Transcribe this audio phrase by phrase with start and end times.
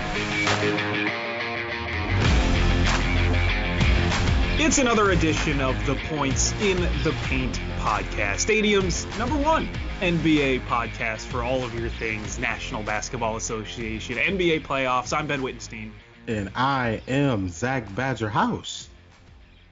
[4.65, 9.69] It's another edition of the Points in the Paint podcast, Stadium's number one
[10.01, 15.13] NBA podcast for all of your things National Basketball Association, NBA playoffs.
[15.13, 15.91] I'm Ben Wittenstein.
[16.29, 18.89] And I am Zach Badger House.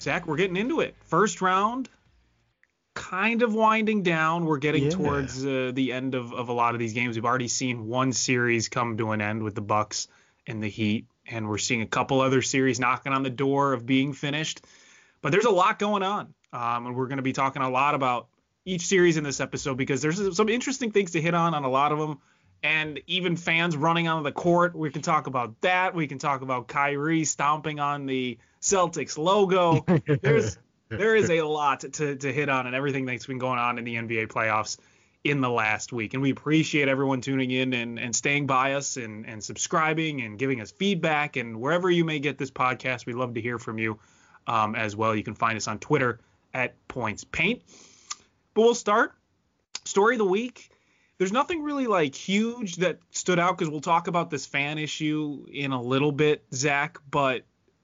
[0.01, 0.97] Zach, we're getting into it.
[1.07, 1.89] First round,
[2.95, 4.45] kind of winding down.
[4.45, 4.91] We're getting Yeah.
[4.91, 7.17] towards uh, the end of, of a lot of these games.
[7.17, 10.09] We've already seen one series come to an end with the Bucks
[10.47, 13.87] and the Heat, and we're seeing a couple other series knocking on the door of
[13.87, 14.65] being finished.
[15.23, 17.95] But there's a lot going on, um, and we're going to be talking a lot
[17.95, 18.29] about
[18.65, 21.69] each series in this episode because there's some interesting things to hit on on a
[21.69, 22.19] lot of them.
[22.63, 25.95] And even fans running onto the court, we can talk about that.
[25.95, 29.85] We can talk about Kyrie stomping on the Celtics logo.
[30.23, 30.59] There's
[30.91, 33.85] there is a lot to, to hit on and everything that's been going on in
[33.85, 34.77] the NBA playoffs
[35.23, 36.15] in the last week.
[36.15, 40.39] And we appreciate everyone tuning in and, and staying by us and, and subscribing and
[40.39, 41.37] giving us feedback.
[41.37, 43.99] And wherever you may get this podcast, we'd love to hear from you
[44.47, 45.15] um, as well.
[45.15, 46.21] You can find us on Twitter
[46.53, 47.63] at Points Paint.
[48.55, 49.15] But we'll start.
[49.85, 50.71] Story of the week.
[51.19, 55.45] There's nothing really like huge that stood out because we'll talk about this fan issue
[55.53, 56.99] in a little bit, Zach.
[57.11, 57.43] But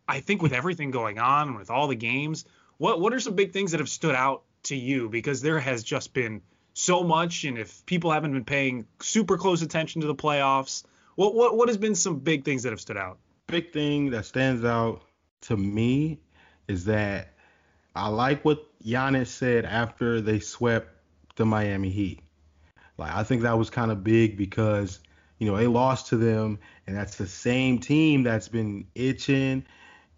[0.08, 2.46] I think with everything going on, and with all the games,
[2.78, 5.08] what what are some big things that have stood out to you?
[5.08, 6.42] Because there has just been
[6.74, 10.84] so much, and if people haven't been paying super close attention to the playoffs,
[11.14, 13.18] what what what has been some big things that have stood out?
[13.46, 15.02] Big thing that stands out
[15.42, 16.20] to me
[16.68, 17.34] is that
[17.94, 20.90] I like what Giannis said after they swept
[21.36, 22.20] the Miami Heat.
[22.98, 25.00] Like I think that was kind of big because
[25.38, 29.64] you know they lost to them, and that's the same team that's been itching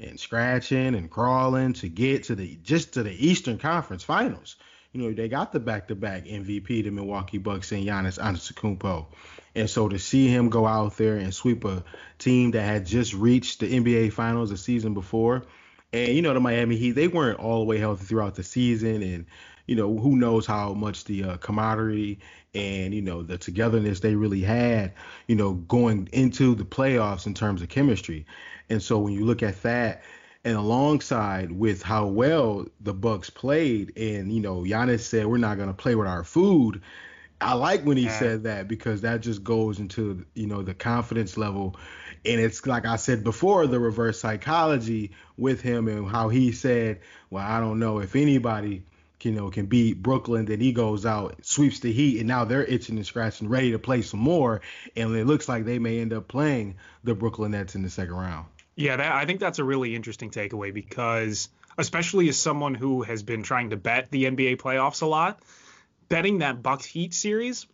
[0.00, 4.56] and scratching and crawling to get to the just to the Eastern Conference Finals.
[4.92, 9.06] You know they got the back-to-back MVP, the Milwaukee Bucks, and Giannis Antetokounmpo,
[9.54, 11.84] and so to see him go out there and sweep a
[12.18, 15.44] team that had just reached the NBA Finals the season before,
[15.92, 19.02] and you know the Miami Heat, they weren't all the way healthy throughout the season,
[19.02, 19.26] and
[19.68, 22.18] you know who knows how much the uh, camaraderie
[22.54, 24.94] and you know the togetherness they really had,
[25.28, 28.26] you know, going into the playoffs in terms of chemistry.
[28.70, 30.02] And so when you look at that,
[30.44, 35.58] and alongside with how well the Bucks played, and you know Giannis said we're not
[35.58, 36.82] gonna play with our food.
[37.40, 38.10] I like when he Yeah.
[38.10, 41.76] said that because that just goes into you know the confidence level,
[42.24, 47.00] and it's like I said before the reverse psychology with him and how he said,
[47.30, 48.84] well I don't know if anybody
[49.22, 52.64] you know can beat Brooklyn, then he goes out sweeps the Heat, and now they're
[52.64, 54.60] itching and scratching, ready to play some more,
[54.96, 58.14] and it looks like they may end up playing the Brooklyn Nets in the second
[58.14, 58.46] round.
[58.76, 63.22] Yeah, that, I think that's a really interesting takeaway because, especially as someone who has
[63.22, 65.42] been trying to bet the NBA playoffs a lot,
[66.08, 67.66] betting that Bucks Heat series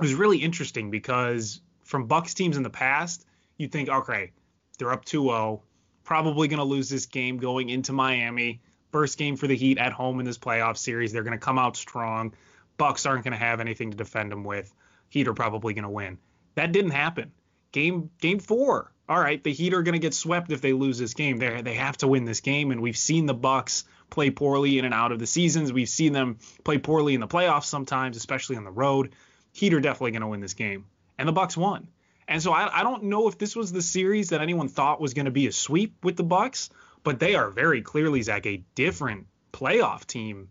[0.00, 3.26] was really interesting because from Bucks teams in the past,
[3.58, 4.32] you think, okay,
[4.78, 5.60] they're up 2-0,
[6.04, 8.60] probably going to lose this game going into Miami.
[8.94, 11.58] First game for the Heat at home in this playoff series, they're going to come
[11.58, 12.32] out strong.
[12.76, 14.72] Bucks aren't going to have anything to defend them with.
[15.08, 16.18] Heat are probably going to win.
[16.54, 17.32] That didn't happen.
[17.72, 18.92] Game game four.
[19.08, 21.38] All right, the Heat are going to get swept if they lose this game.
[21.38, 24.84] They they have to win this game, and we've seen the Bucks play poorly in
[24.84, 25.72] and out of the seasons.
[25.72, 29.16] We've seen them play poorly in the playoffs sometimes, especially on the road.
[29.50, 30.86] Heat are definitely going to win this game,
[31.18, 31.88] and the Bucks won.
[32.28, 35.14] And so I, I don't know if this was the series that anyone thought was
[35.14, 36.70] going to be a sweep with the Bucks,
[37.04, 40.48] but they are very clearly Zach a different playoff team.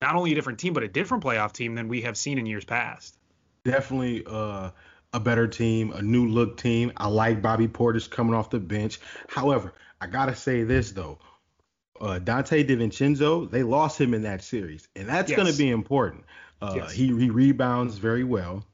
[0.00, 2.46] Not only a different team, but a different playoff team than we have seen in
[2.46, 3.18] years past.
[3.64, 4.70] Definitely uh,
[5.12, 6.92] a better team, a new look team.
[6.96, 8.98] I like Bobby Portis coming off the bench.
[9.28, 11.18] However, I gotta say this though.
[12.00, 15.36] Uh, Donte DiVincenzo, they lost him in that series, and that's Yes.
[15.36, 16.24] going to be important.
[16.62, 16.92] Uh, Yes.
[16.92, 18.64] he, he rebounds very well.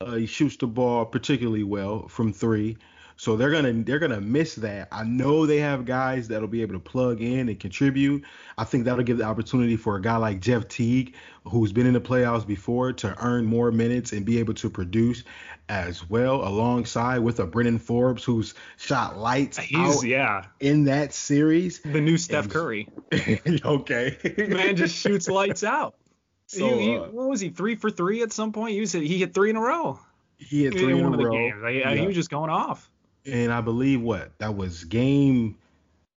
[0.00, 2.76] Uh, he shoots the ball particularly well from three,
[3.22, 4.88] So they're gonna they're gonna miss that.
[4.90, 8.24] I know they have guys that'll be able to plug in and contribute.
[8.58, 11.14] I think that'll give the opportunity for a guy like Jeff Teague,
[11.46, 15.22] who's been in the playoffs before, to earn more minutes and be able to produce
[15.68, 21.12] as well, alongside with a Bryn Forbes who's shot lights He's out yeah, in that
[21.12, 21.78] series.
[21.78, 22.88] the new Steph And- Curry.
[23.64, 24.16] okay.
[24.48, 25.94] Man just shoots lights out.
[26.48, 28.72] So, he, he- uh, what was he three for three at some point?
[28.72, 30.00] He was he hit three in a row.
[30.38, 31.32] he had three in, one a of the row.
[31.32, 31.62] games.
[31.62, 32.90] Like, uh, He was just going off.
[33.26, 35.56] And I believe what that was game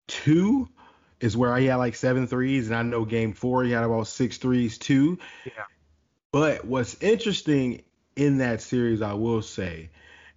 [0.06, 0.68] two
[1.20, 4.06] is where I had like seven threes, and I know game four he had about
[4.06, 5.18] six threes too.
[5.44, 5.64] Yeah.
[6.32, 7.82] But what's interesting
[8.16, 9.90] in that series, I will say,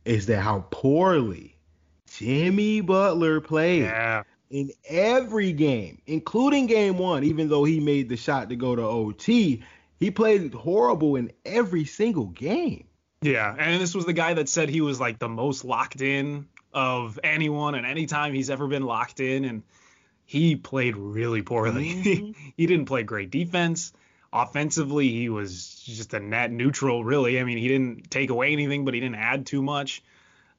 [0.05, 1.55] is that how poorly
[2.11, 4.23] Jimmy Butler played Yeah.
[4.49, 8.81] in every game, including game one, even though he made the shot to go to
[8.81, 9.63] OT,
[9.99, 12.85] he played horrible in every single game.
[13.21, 16.47] Yeah, and this was the guy that said he was like the most locked in
[16.77, 19.63] of anyone and anytime he's ever been locked in and
[20.25, 21.85] he played really poorly.
[21.95, 22.35] Mhm.
[22.55, 23.93] he didn't play great defense.
[24.31, 27.39] Offensively, he was just a net neutral really.
[27.39, 30.03] I mean, he didn't take away anything, but he didn't add too much.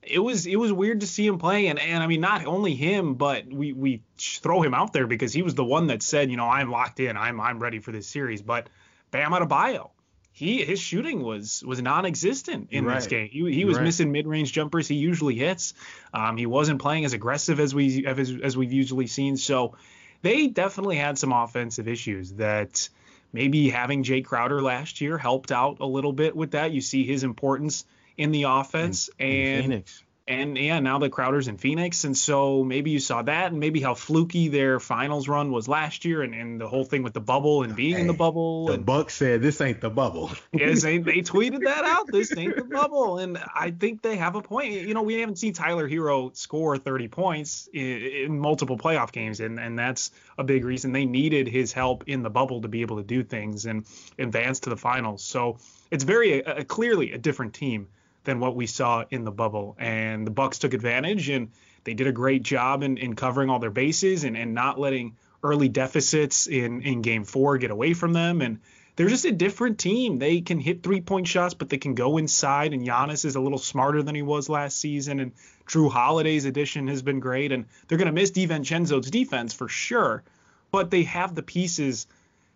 [0.03, 2.75] It was it was weird to see him play and and I mean not only
[2.75, 6.31] him, but we we throw him out there because he was the one that said,
[6.31, 7.17] you know, I'm locked in.
[7.17, 8.69] I'm I'm ready for this series, but
[9.13, 9.91] Bam Adebayo
[10.39, 13.29] he his shooting was was non-existent in this game.
[13.31, 13.85] He, he was Right.
[13.85, 15.75] missing mid-range jumpers he usually hits.
[16.15, 19.37] Um, he wasn't playing as aggressive as we as, as we've usually seen.
[19.37, 19.77] So
[20.23, 22.89] they definitely had some offensive issues that
[23.33, 26.71] maybe having Jae Crowder last year helped out a little bit with that.
[26.71, 27.85] You see his importance
[28.17, 30.03] in the offense in and Phoenix.
[30.29, 33.81] And yeah, now the Crowder's in Phoenix, and so maybe you saw that, and maybe
[33.81, 37.21] how fluky their finals run was last year, and, and the whole thing with the
[37.21, 38.67] bubble and being in the bubble.
[38.67, 40.31] The and, Bucks said this ain't the bubble.
[40.53, 42.09] Yes, they, they tweeted that out.
[42.13, 44.73] This ain't the bubble, and I think they have a point.
[44.73, 49.41] You know, we haven't seen Tyler Herro score 30 points in, in multiple playoff games,
[49.41, 52.83] and and that's a big reason they needed his help in the bubble to be
[52.83, 53.87] able to do things and
[54.19, 55.25] advance to the finals.
[55.25, 55.57] So
[55.91, 57.89] it's very uh, clearly a different team
[58.29, 61.51] than what we saw in the bubble, and the Bucks took advantage and
[61.85, 65.17] they did a great job in, in covering all their bases and, and not letting
[65.43, 68.59] early deficits in in game four get away from them and
[68.97, 70.19] they're just a different team.
[70.19, 72.75] They can hit three point shots, but they can go inside.
[72.75, 75.21] And Giannis is a little smarter than he was last season.
[75.21, 75.33] And
[75.69, 77.53] Jrue Holiday's addition has been great.
[77.53, 80.25] And they're going to miss DiVincenzo's defense for sure,
[80.73, 82.09] but they have the pieces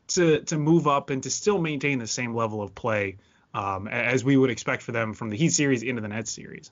[0.08, 3.18] to to move up and to still maintain the same level of play
[3.54, 6.70] um, as we would expect for them from the Heat series into the Nets series.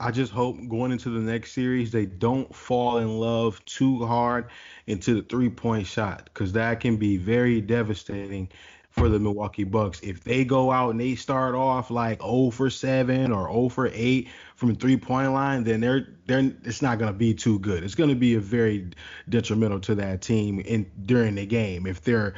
[0.00, 4.46] I just hope going into the next series they don't fall in love too hard
[4.86, 8.48] into the three point shot because that can be very devastating
[8.90, 10.00] for the Milwaukee Bucks.
[10.02, 13.90] If they go out and they start off like 0 for 7 or 0 for
[13.92, 17.82] 8 from three point line, then they're they're it's not going to be too good.
[17.82, 18.90] It's going to be a very
[19.28, 22.34] detrimental to that team in during the game if they're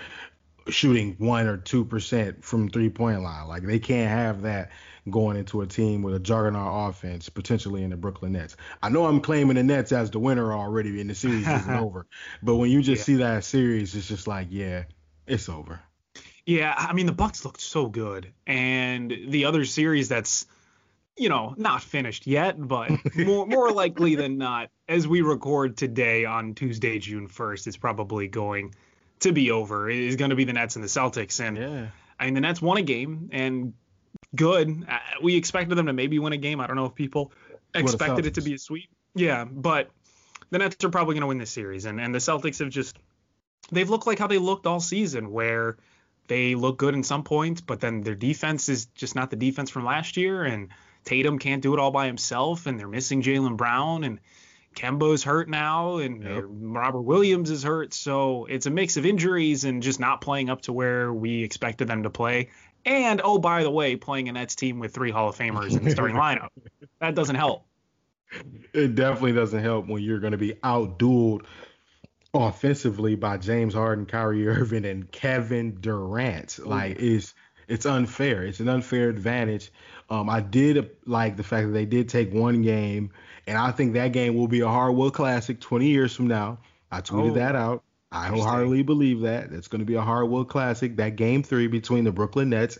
[0.69, 3.47] shooting one or two percent from three point line.
[3.49, 4.71] Like they can't have that
[5.11, 8.57] going into a team with a juggernaut offense, potentially in the Brooklyn Nets.
[8.83, 12.07] I know I'm claiming the Nets as the winner already, and the series isn't over.
[12.43, 13.05] But when you just Yeah.
[13.05, 14.85] see that series, it's just like, yeah,
[15.27, 15.81] it's over.
[16.45, 20.47] Yeah, I mean the Bucks looked so good, and the other series that's
[21.17, 26.25] you know not finished yet, but more more likely than not, as we record today
[26.27, 28.75] on Tuesday, June first, it's probably going
[29.21, 29.89] to be over.
[29.91, 31.87] It is going to be the Nets and the Celtics, and Yeah.
[32.19, 33.75] I mean the Nets won a game and
[34.35, 34.87] good.
[34.89, 36.61] Uh, We expected them to maybe win a game.
[36.61, 37.33] I don't know if people
[37.75, 38.89] expected it to be a sweep.
[39.15, 39.91] Yeah, but
[40.51, 42.97] the Nets are probably going to win this series, and and the Celtics have just
[43.71, 45.77] they've looked like how they looked all season, where
[46.29, 49.71] they look good in some points, but then their defense is just not the defense
[49.71, 50.69] from last year, and
[51.05, 54.21] Tatum can't do it all by himself, and they're missing Jaylen Brown, and
[54.77, 56.45] Kemba's hurt now, and Yep.
[56.47, 60.63] Robert Williams is hurt, so it's a mix of injuries and just not playing up
[60.63, 62.51] to where we expected them to play.
[62.85, 65.83] And oh, by the way, playing a Nets team with three Hall of Famers in
[65.83, 66.51] the starting lineup,
[67.01, 67.67] that doesn't help.
[68.73, 71.47] It definitely doesn't help when you're going to be outdueled
[72.35, 76.59] offensively by James Harden, Kyrie Irving, and Kevin Durant.
[76.65, 77.35] Like it's
[77.67, 78.45] it's unfair.
[78.45, 79.73] It's an unfair advantage.
[80.11, 83.11] Um, I did like the fact that they did take one game,
[83.47, 86.59] and I think that game will be a hardwood classic 20 years from now.
[86.91, 87.83] I tweeted Oh, that out.
[88.13, 89.53] I wholeheartedly believe that.
[89.53, 90.97] It's going to be a hardwood classic.
[90.97, 92.79] That game three between the Brooklyn Nets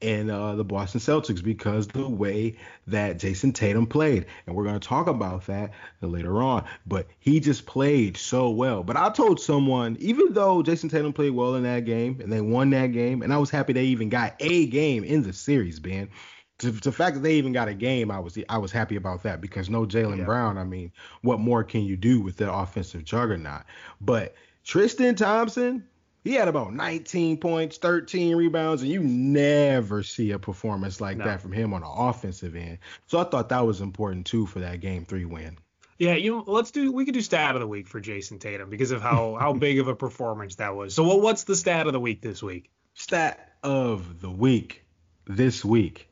[0.00, 2.56] and uh, the Boston Celtics because the way
[2.88, 4.26] that Jayson Tatum played.
[4.46, 6.64] And we're going to talk about that later on.
[6.86, 8.82] But he just played so well.
[8.82, 12.40] But I told someone, even though Jayson Tatum played well in that game and they
[12.40, 15.78] won that game, and I was happy they even got a game in the series,
[15.78, 16.08] Ben.
[16.62, 19.24] The, the fact that they even got a game, I was I was happy about
[19.24, 20.24] that because no Jaylen yeah.
[20.24, 20.58] Brown.
[20.58, 20.92] I mean,
[21.22, 23.62] what more can you do with that offensive juggernaut?
[24.00, 25.84] But Tristan Thompson,
[26.24, 31.24] he had about 19 points, 13 rebounds, and you never see a performance like no.
[31.24, 32.78] that from him on the offensive end.
[33.06, 35.58] So I thought that was important too for that game three win.
[35.98, 38.70] Yeah, you know, let's do we could do stat of the week for Jayson Tatum
[38.70, 40.94] because of how how big of a performance that was.
[40.94, 42.70] So what what's the stat of the week this week?
[42.94, 44.84] Stat of the week
[45.26, 46.08] this week.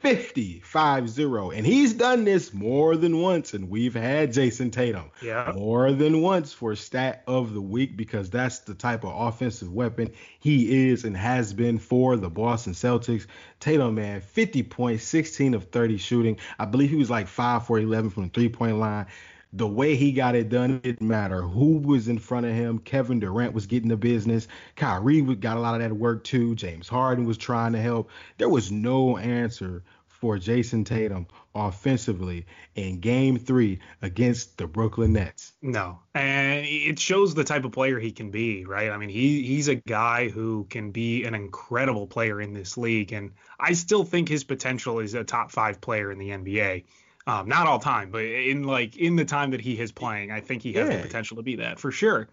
[0.00, 5.52] 50 5-0 and he's done this more than once and we've had Jayson Tatum yeah.
[5.54, 10.10] more than once for stat of the week because that's the type of offensive weapon
[10.38, 13.26] he is and has been for the Boston Celtics.
[13.60, 16.38] Tatum man 50 points 16 of 30 shooting.
[16.58, 19.06] I believe he was like 5 for 11 from the three point line
[19.52, 22.78] the way he got it done, it didn't matter who was in front of him.
[22.78, 24.46] Kevin Durant was getting the business.
[24.76, 26.54] Kyrie got a lot of that work too.
[26.54, 28.10] James Harden was trying to help.
[28.38, 29.82] There was no answer
[30.20, 35.54] for Jayson Tatum offensively in game three against the Brooklyn Nets.
[35.62, 35.98] No.
[36.14, 38.90] And it shows the type of player he can be, right?
[38.90, 43.12] I mean, he he's a guy who can be an incredible player in this league.
[43.12, 46.84] And I still think his potential is a top five player in the NBA.
[47.26, 50.40] Um, not all time, but in like in the time that he is playing, I
[50.40, 50.96] think he has yeah.
[50.96, 52.28] the potential to be that for sure.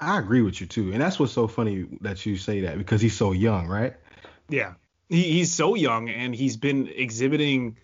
[0.00, 3.00] I agree with you too, and that's what's so funny that you say that because
[3.00, 3.94] he's so young, right?
[4.48, 4.74] Yeah,
[5.08, 7.76] he, he's so young, and he's been exhibiting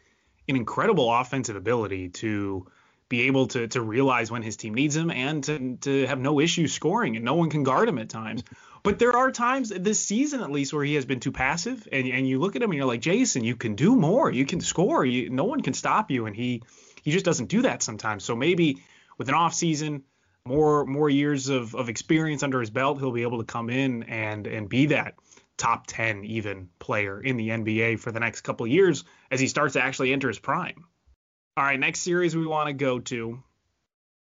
[0.49, 2.67] an incredible offensive ability to
[3.09, 6.41] be able to to realize when his team needs him and to to have no
[6.41, 8.43] issue scoring, and no one can guard him at times.
[8.89, 12.09] But there are times this season, at least, where he has been too passive, and
[12.09, 14.31] and you look at him and you're like, Jayson, you can do more.
[14.31, 15.05] You can score.
[15.05, 16.63] You, no one can stop you, and he
[17.03, 18.25] he just doesn't do that sometimes.
[18.25, 18.83] So maybe
[19.19, 20.05] with an off season,
[20.47, 24.05] more more years of of experience under his belt, he'll be able to come in
[24.05, 25.17] and and be that
[25.59, 29.75] top 10 even player in the NBA for the next couple years as he starts
[29.75, 30.87] to actually enter his prime.
[31.59, 33.43] All right, next series we want to go to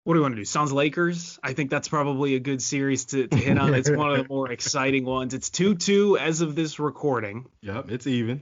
[0.07, 0.45] what do we want to do?
[0.45, 1.37] Suns Lakers.
[1.43, 3.73] I think that's probably a good series to, to hit on.
[3.73, 5.33] It's one of the more exciting ones.
[5.33, 7.45] It's 2 2 as of this recording.
[7.59, 8.41] Yep, it's even.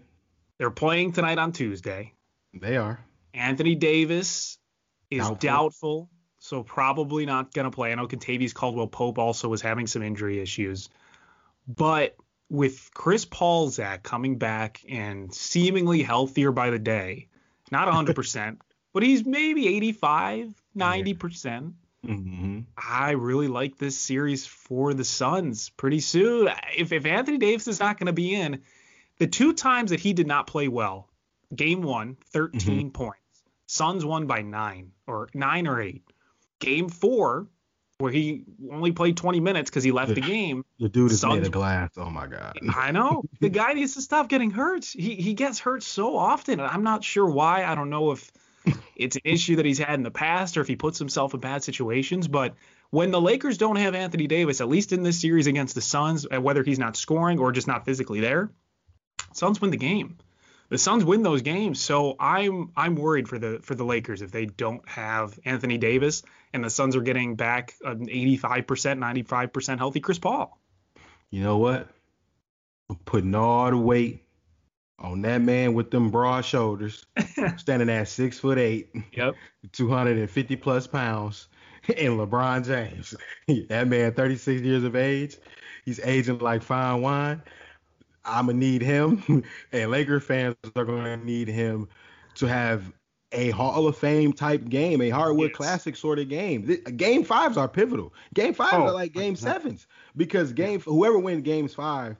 [0.59, 2.13] They're playing tonight on Tuesday.
[2.53, 3.03] They are.
[3.33, 4.59] Anthony Davis
[5.09, 7.91] is doubtful, doubtful so probably not going to play.
[7.91, 10.89] I know Kentavious Caldwell Pope also was having some injury issues.
[11.67, 12.15] But
[12.47, 17.29] with Chris Paul, Zach, coming back and seemingly healthier by the day,
[17.71, 18.57] not 100%,
[18.93, 21.73] but he's maybe 85, 90%.
[22.05, 22.59] Mm-hmm.
[22.77, 26.49] I really like this series for the Suns pretty soon.
[26.77, 28.61] If, if Anthony Davis is not going to be in,
[29.17, 31.09] the two times that he did not play well,
[31.55, 32.89] game one, 13 mm-hmm.
[32.89, 33.19] points.
[33.67, 36.03] Suns won by nine or nine or eight.
[36.59, 37.47] Game four,
[37.97, 40.65] where he only played 20 minutes because he left the, the, game.
[40.79, 41.91] The dude is Suns, made of glass.
[41.97, 42.59] Oh my god.
[42.75, 43.23] I know.
[43.39, 44.85] The guy needs to stop getting hurt.
[44.85, 46.59] He he gets hurt so often.
[46.59, 47.65] I'm not sure why.
[47.65, 48.31] I don't know if
[48.95, 51.39] it's an issue that he's had in the past or if he puts himself in
[51.39, 52.27] bad situations.
[52.27, 52.55] But
[52.89, 56.25] when the Lakers don't have Anthony Davis, at least in this series against the Suns,
[56.31, 58.51] uh, whether he's not scoring or just not physically there,
[59.33, 60.17] Suns win the game.
[60.69, 64.31] The Suns win those games, so I'm I'm worried for the for the Lakers if
[64.31, 69.99] they don't have Anthony Davis and the Suns are getting back an 85%, 95% healthy
[69.99, 70.57] Chris Paul.
[71.29, 71.87] You know what?
[72.89, 74.24] I'm putting all the weight
[74.99, 77.05] on that man with them broad shoulders,
[77.57, 79.35] standing at six foot eight, yep,
[79.71, 81.47] 250 plus pounds,
[81.87, 83.15] and LeBron James.
[83.69, 85.37] that man, 36 years of age,
[85.83, 87.41] he's aging like fine wine.
[88.23, 91.87] I'm gonna need him, and Laker fans are gonna need him
[92.35, 92.91] to have
[93.31, 95.57] a Hall of Fame type game, a hardwood yes.
[95.57, 96.79] classic sort of game.
[96.95, 98.13] Game fives are pivotal.
[98.33, 102.15] Game fives oh, are like game sevens because game whoever wins games five,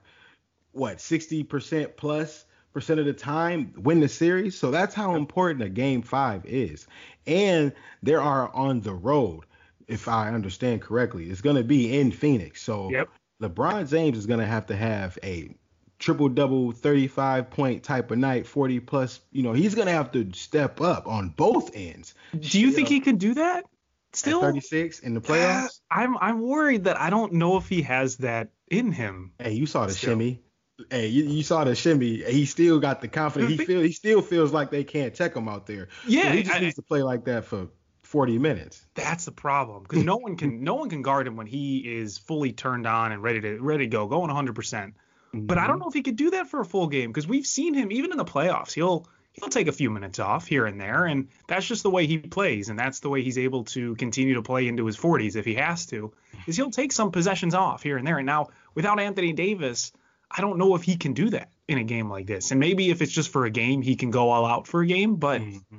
[0.72, 2.44] what 60% plus
[2.76, 4.54] percent of the time win the series.
[4.54, 6.86] So that's how important a game five is.
[7.26, 9.44] And there are on the road,
[9.88, 12.60] if I understand correctly, it's going to be in Phoenix.
[12.60, 13.08] So yep.
[13.40, 15.54] LeBron James is going to have to have a
[15.98, 20.30] triple double 35 point type of night 40 plus you know he's gonna have to
[20.34, 23.64] step up on both ends do you, you think know, he can do that
[24.12, 28.18] still 36 in the playoffs i'm i'm worried that i don't know if he has
[28.18, 30.10] that in him hey you saw the still.
[30.10, 30.42] shimmy
[30.90, 32.22] Hey, you, you, saw the shimmy.
[32.22, 33.50] He still got the confidence.
[33.50, 35.88] He feel he still feels like they can't check him out there.
[36.06, 37.68] Yeah, so he just I, needs to play like that for
[38.02, 38.86] 40 minutes.
[38.94, 42.18] That's the problem because no one can no one can guard him when he is
[42.18, 44.54] fully turned on and ready to ready to go, going 100.
[44.54, 44.94] percent
[45.32, 45.82] But I don't mm-hmm.
[45.82, 48.12] know if he could do that for a full game because we've seen him even
[48.12, 48.74] in the playoffs.
[48.74, 52.06] He'll he'll take a few minutes off here and there, and that's just the way
[52.06, 55.36] he plays, and that's the way he's able to continue to play into his 40s
[55.36, 56.12] if he has to.
[56.46, 58.18] Is he'll take some possessions off here and there.
[58.18, 59.92] And now without Anthony Davis,
[60.30, 62.50] I don't know if he can do that in a game like this.
[62.50, 64.86] And maybe if it's just for a game, he can go all out for a
[64.86, 65.16] game.
[65.16, 65.78] But mm-hmm.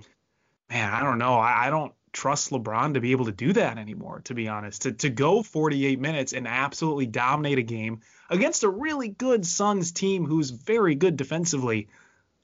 [0.69, 1.35] man, I don't know.
[1.35, 4.83] I, I, don't trust LeBron to be able to do that anymore, to be honest.
[4.83, 9.91] To, to go 48 minutes and absolutely dominate a game against a really good Suns
[9.91, 11.87] team who's very good defensively.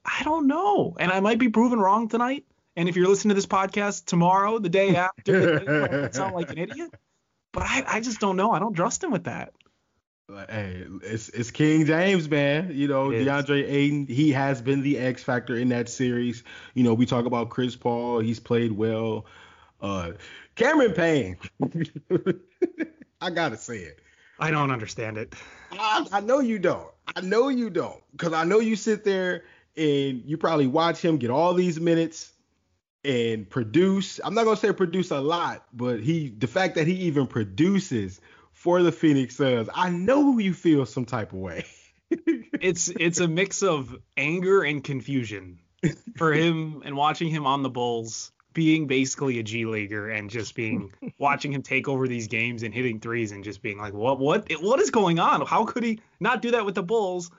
[0.04, 0.96] I don't know.
[0.98, 2.44] And I might be proven wrong tonight.
[2.76, 6.90] And if you're listening to this podcast tomorrow, the day after, sound like an idiot.
[7.52, 8.50] But I, I just don't know.
[8.50, 9.52] I don't trust him with that.
[10.28, 12.70] Hey, it's it's King James, man.
[12.72, 16.42] You know, DeAndre Ayton, he has been the X factor in that series.
[16.72, 19.26] You know, we talk about Chris Paul, he's played well.
[19.82, 20.12] Uh
[20.54, 21.36] Cameron Payne.
[23.20, 23.98] I gotta say it.
[24.38, 25.34] I don't understand it.
[25.72, 26.90] I, I know you don't.
[27.14, 28.02] I know you don't.
[28.12, 29.44] Because I know you sit there
[29.76, 32.32] and you probably watch him get all these minutes
[33.04, 34.20] and produce.
[34.24, 38.22] I'm not gonna say produce a lot, but he the fact that he even produces
[38.64, 41.66] for the Phoenix Suns, I know you feel some type of way.
[42.10, 45.58] it's it's a mix of anger and confusion
[46.16, 50.54] for him and watching him on the Bulls being basically a G leaguer and just
[50.54, 54.18] being watching him take over these games and hitting threes and just being like what
[54.18, 55.44] what what is going on?
[55.44, 57.30] How could he not do that with the Bulls?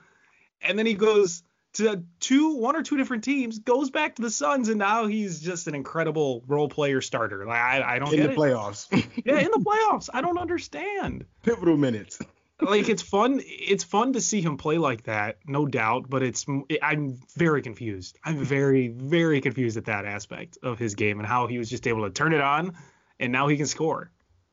[0.62, 1.42] And then he goes
[1.76, 5.40] to two, one or two different teams, goes back to the Suns, and now he's
[5.40, 7.46] just an incredible role player starter.
[7.46, 8.36] Like I, I don't in the it.
[8.36, 8.86] playoffs.
[9.24, 10.08] yeah, in the playoffs.
[10.12, 11.26] I don't understand.
[11.42, 12.20] Pivotal minutes.
[12.60, 13.40] like it's fun.
[13.44, 16.08] It's fun to see him play like that, no doubt.
[16.08, 16.46] But it's
[16.82, 18.18] I'm very confused.
[18.24, 21.86] I'm very, very confused at that aspect of his game and how he was just
[21.86, 22.74] able to turn it on,
[23.20, 24.10] and now he can score.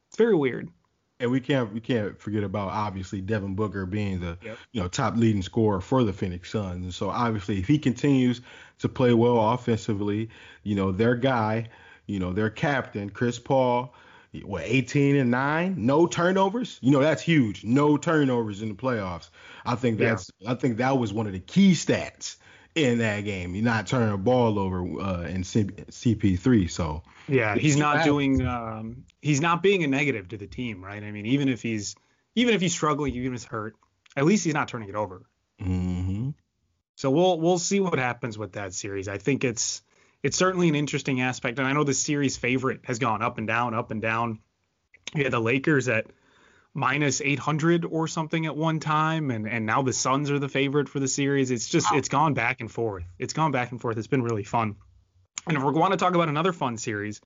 [0.09, 0.69] It's very weird
[1.20, 4.58] and we can't we can't forget about obviously Devin Booker being the yep.
[4.72, 6.84] you know top leading scorer for the Phoenix Suns.
[6.84, 8.41] And so obviously if he continues
[8.79, 10.29] to play well offensively,
[10.63, 11.70] you know, their guy,
[12.08, 13.93] you know, their captain, Chris Paul,
[14.41, 16.79] what 18 and 9, no turnovers.
[16.82, 17.63] You know, that's huge.
[17.63, 19.29] No turnovers in the playoffs.
[19.65, 20.51] I think that's yeah.
[20.51, 22.38] I think that was one of the key stats
[22.75, 23.55] in that game.
[23.55, 26.69] You're not turning the ball over uh, in CP3.
[26.69, 28.45] So yeah, he's not doing.
[28.45, 31.03] Um, he's not being a negative to the team, right?
[31.03, 31.95] I mean, even if he's
[32.36, 33.75] even if he's struggling, even if he's hurt,
[34.15, 35.23] at least he's not turning it over.
[35.62, 36.31] Mm-hmm.
[36.95, 39.07] So we'll we'll see what happens with that series.
[39.07, 39.81] I think it's
[40.21, 43.47] it's certainly an interesting aspect, and I know the series favorite has gone up and
[43.47, 44.39] down, up and down.
[45.13, 46.07] You had the Lakers at
[46.73, 50.89] minus 800 or something at one time and and now the Suns are the favorite
[50.89, 51.51] for the series.
[51.51, 51.97] It's just wow.
[51.97, 53.03] it's gone back and forth.
[53.19, 53.97] It's gone back and forth.
[53.97, 54.75] It's been really fun.
[55.47, 57.21] And if we're going to talk about another fun series,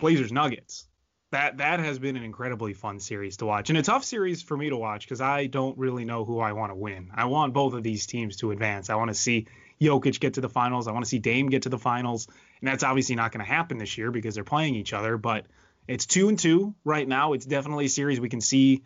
[0.00, 0.86] Blazers Nuggets.
[1.30, 4.56] That that has been an incredibly fun series to watch and a tough series for
[4.56, 7.10] me to watch because I don't really know who I want to win.
[7.12, 8.88] I want both of these teams to advance.
[8.88, 9.48] I want to see
[9.80, 10.86] Jokic get to the finals.
[10.86, 12.28] I want to see Dame get to the finals,
[12.60, 15.16] and that's obviously not going to happen this year because they're playing each other.
[15.16, 15.46] But
[15.86, 17.32] it's two and two right now.
[17.32, 18.82] It's definitely a series we can see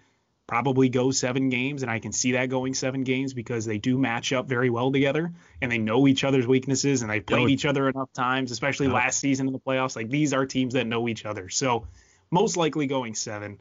[0.47, 3.99] probably go seven games, and I can see that going seven games because they do
[3.99, 7.67] match up very well together and they know each other's weaknesses and they've played each
[7.67, 9.95] other enough times, especially last season in the playoffs.
[9.95, 11.51] Like these are teams that know each other.
[11.51, 11.87] So
[12.31, 13.61] most likely going seven.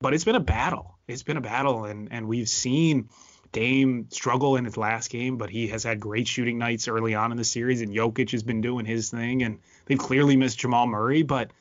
[0.00, 0.98] But it's been a battle.
[1.06, 3.08] It's been a battle, and and we've seen
[3.52, 7.30] Dame struggle in his last game, but he has had great shooting nights early on
[7.30, 10.88] in the series, and Jokic has been doing his thing, and they've clearly missed Jamal
[10.88, 11.52] Murray, but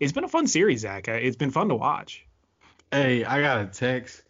[0.00, 1.08] it's been a fun series, Zach.
[1.08, 2.24] Uh, it's been fun to watch.
[2.90, 4.22] Hey, I got a text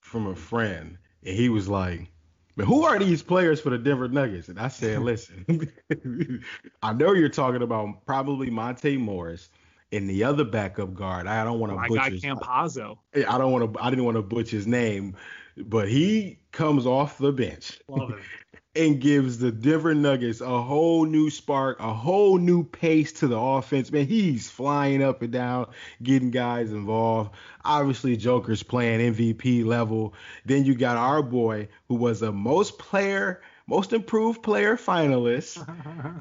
[0.00, 2.10] from a friend, and he was like,
[2.56, 5.70] "Man, who are these players for the Denver Nuggets?" And I said, "Listen,
[6.82, 9.50] I know you're talking about probably Monte Morris."
[9.92, 12.10] And the other backup guard, I don't want to oh, butcher.
[12.10, 12.98] His, Campazzo.
[13.14, 13.80] I don't want to.
[13.80, 15.14] I didn't want to butcher his name,
[15.56, 17.78] but he comes off the bench.
[17.88, 18.18] Love it
[18.76, 23.38] and gives the Denver Nuggets a whole new spark, a whole new pace to the
[23.38, 23.90] offense.
[23.90, 25.68] Man, he's flying up and down,
[26.02, 27.30] getting guys involved.
[27.64, 30.14] Obviously, Joker's playing MVP level.
[30.44, 35.58] Then you got our boy, who was a most player, most improved player finalist.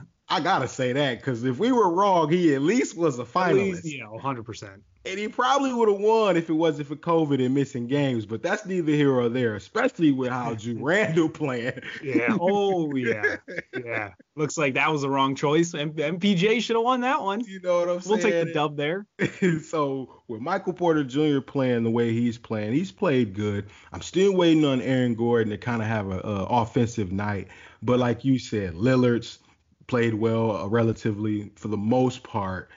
[0.28, 3.84] I gotta say that because if we were wrong, he at least was a finalist.
[3.84, 4.44] Least, yeah, 100.
[4.44, 8.26] percent and he probably would have won if it wasn't for COVID and missing games.
[8.26, 11.80] But that's neither here or there, especially with how Ju Randle playing.
[12.04, 12.36] yeah.
[12.40, 13.38] Oh yeah.
[13.74, 14.14] Yeah.
[14.36, 15.74] Looks like that was the wrong choice.
[15.74, 17.42] M- MPJ should have won that one.
[17.42, 18.20] You know what I'm saying?
[18.20, 19.06] We'll take the dub there.
[19.64, 21.40] so with Michael Porter Jr.
[21.40, 23.68] playing the way he's playing, he's played good.
[23.94, 27.48] I'm still waiting on Aaron Gordon to kind of have an offensive night.
[27.82, 29.40] But like you said, Lillard's
[29.88, 32.70] played well uh, relatively for the most part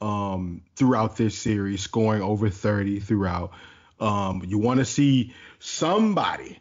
[0.00, 3.52] um, throughout this series, scoring over 30 throughout.
[3.98, 6.58] Um, you want to see somebody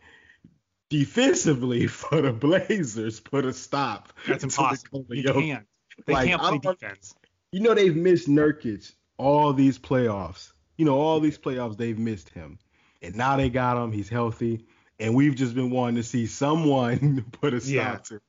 [0.89, 4.13] defensively for the Blazers put a stop.
[4.27, 5.05] That's impossible.
[5.09, 5.65] You can't.
[6.05, 7.13] They like, can't play defense.
[7.51, 10.51] You know they've missed Nurkic all these playoffs.
[10.77, 12.57] You know all these playoffs they've missed him,
[13.01, 13.91] and now they got him.
[13.91, 14.65] He's healthy,
[14.97, 17.97] and we've just been wanting to see someone put a stop Yeah.
[17.97, 18.21] to.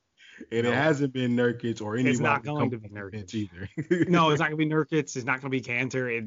[0.51, 0.71] And No.
[0.71, 2.11] it hasn't been Nurkic or anyone.
[2.11, 3.33] It's not going to be Nurkic.
[3.33, 3.69] either.
[4.09, 5.15] no, it's not gonna be Nurkic.
[5.15, 6.17] It's not gonna be Kanter.
[6.17, 6.25] It,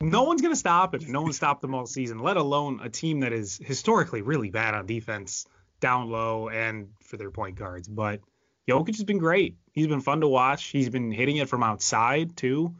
[0.00, 1.08] no one's gonna stop it.
[1.08, 2.18] No one stopped them all season.
[2.18, 5.46] Let alone a team that is historically really bad on defense,
[5.80, 7.88] down low, and for their point guards.
[7.88, 8.20] But
[8.68, 9.56] Jokic has been great.
[9.72, 10.64] He's been fun to watch.
[10.64, 12.74] He's been hitting it from outside too,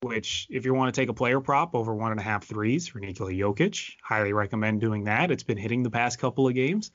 [0.00, 2.86] which if you want to take a player prop over one and a half threes
[2.88, 5.30] for Nikola Jokic, highly recommend doing that.
[5.30, 6.92] It's been hitting the past couple of games.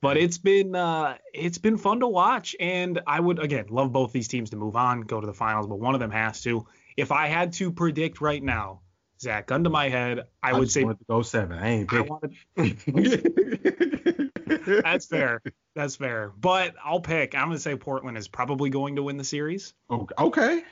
[0.00, 4.12] But it's been uh, it's been fun to watch, and I would again love both
[4.12, 6.66] these teams to move on, go to the finals, but one of them has to.
[6.96, 8.80] If I had to predict right now,
[9.20, 11.58] Zach, gun to my head, I, would just say to go seven.
[11.58, 12.18] I ain't I picking.
[12.56, 14.32] wanted,
[14.82, 15.40] that's fair.
[15.74, 16.32] That's fair.
[16.38, 17.34] But I'll pick.
[17.34, 19.74] I'm gonna say Portland is probably going to win the series.
[19.90, 20.62] Okay.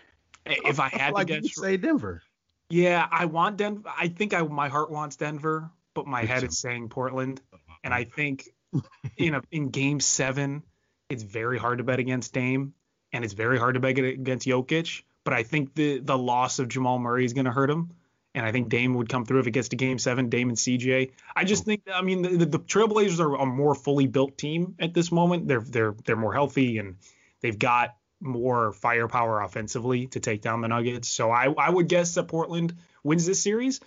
[0.46, 2.22] If I had like to guess, say Denver.
[2.68, 3.88] yeah, I want Denver.
[3.98, 7.40] I think I my heart wants Denver, but my head is saying Portland.
[7.82, 8.48] And I think
[9.16, 10.62] in a in game seven,
[11.08, 12.74] it's very hard to bet against Dame,
[13.12, 15.02] and it's very hard to bet against Jokic.
[15.24, 17.92] But I think the the loss of Jamal Murray is going to hurt him,
[18.34, 20.28] and I think Dame would come through if it gets to game seven.
[20.28, 21.12] Dame and CJ.
[21.34, 21.66] I just oh.
[21.66, 21.82] think.
[21.92, 25.48] I mean, the, the, the Trailblazers are a more fully built team at this moment.
[25.48, 26.96] They're they're they're more healthy and
[27.40, 31.08] they've got more firepower offensively to take down the Nuggets.
[31.08, 33.80] So I I would guess that Portland wins this series,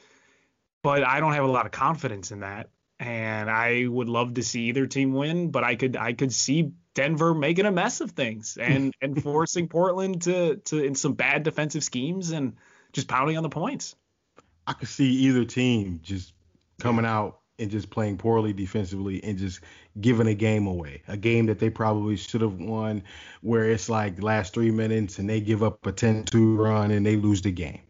[0.82, 2.70] but I don't have a lot of confidence in that.
[3.00, 6.72] And I would love to see either team win, but I could I could see
[6.96, 11.44] Denver making a mess of things and and forcing Portland to to in some bad
[11.44, 12.56] defensive schemes and
[12.94, 13.96] just pounding on the points.
[14.66, 16.34] I could see either team just
[16.80, 19.62] coming out and just playing poorly defensively and just
[20.00, 21.02] giving a game away.
[21.08, 23.04] A game that they probably should have won
[23.42, 27.16] where it's like last three minutes and they give up a 10-2 run and they
[27.16, 27.82] lose the game.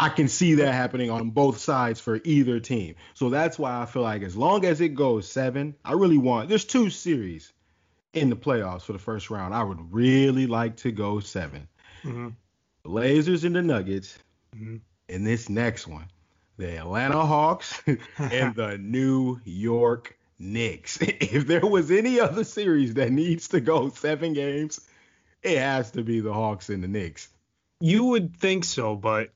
[0.00, 2.94] I can see that happening on both sides for either team.
[3.14, 6.48] So that's why I feel like as long as it goes seven, I really want
[6.48, 7.52] there's two series
[8.12, 9.54] in the playoffs for the first round.
[9.54, 11.66] I would really like to go 7
[12.04, 12.34] Mhm.
[12.84, 14.18] Blazers and the Nuggets.
[14.56, 14.80] Mhm.
[15.08, 16.06] And this next one,
[16.58, 17.82] the Atlanta Hawks
[18.18, 20.98] and the New York Knicks.
[21.02, 24.80] If there was any other series that needs to go seven games,
[25.42, 27.28] it has to be the Hawks and the Knicks.
[27.80, 29.30] You would think so, but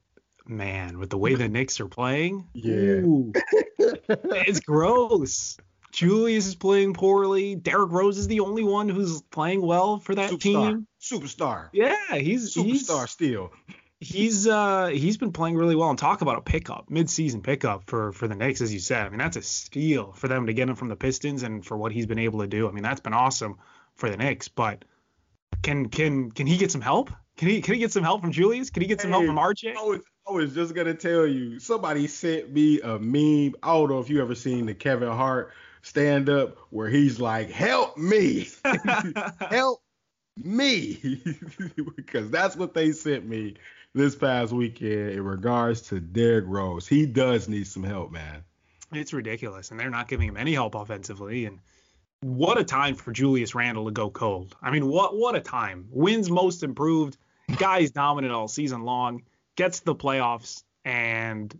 [0.46, 2.72] man, with the way the Knicks are playing, Yeah.
[3.04, 3.32] ooh,
[3.78, 5.56] it's gross.
[5.92, 7.54] Julius is playing poorly.
[7.54, 10.40] Derrick Rose is the only one who's playing well for that Superstar.
[10.40, 10.86] team.
[11.00, 11.68] Superstar.
[11.72, 13.52] Yeah, he's he's Superstar still.
[14.00, 18.10] he's uh he's been playing really well and talk about a pickup mid-season pickup for
[18.12, 19.04] for the Knicks as you said.
[19.06, 21.76] I mean that's a steal for them to get him from the Pistons and for
[21.76, 22.66] what he's been able to do.
[22.68, 23.58] I mean that's been awesome
[23.94, 24.86] for the Knicks, but
[25.62, 27.10] can can can he get some help?
[27.36, 28.70] Can he can he get some help from Julius?
[28.70, 29.76] Can he get some help from RJ?
[29.76, 31.58] I was, I was just gonna tell you.
[31.58, 33.54] Somebody sent me a meme.
[33.62, 37.50] I don't know if you ever seen the Kevin Hart stand up where he's like,
[37.50, 38.48] "Help me,
[39.40, 39.82] help
[40.36, 41.22] me,"
[41.96, 43.56] because that's what they sent me
[43.94, 46.86] this past weekend in regards to Derrick Rose.
[46.86, 48.44] He does need some help, man.
[48.92, 51.46] It's ridiculous, and they're not giving him any help offensively.
[51.46, 51.58] And
[52.20, 54.54] what a time for Julius Randle to go cold.
[54.62, 55.88] I mean, what what a time.
[55.90, 57.16] Wins most improved.
[57.56, 59.22] Guy's dominant all season long.
[59.56, 61.56] Gets the playoffs, and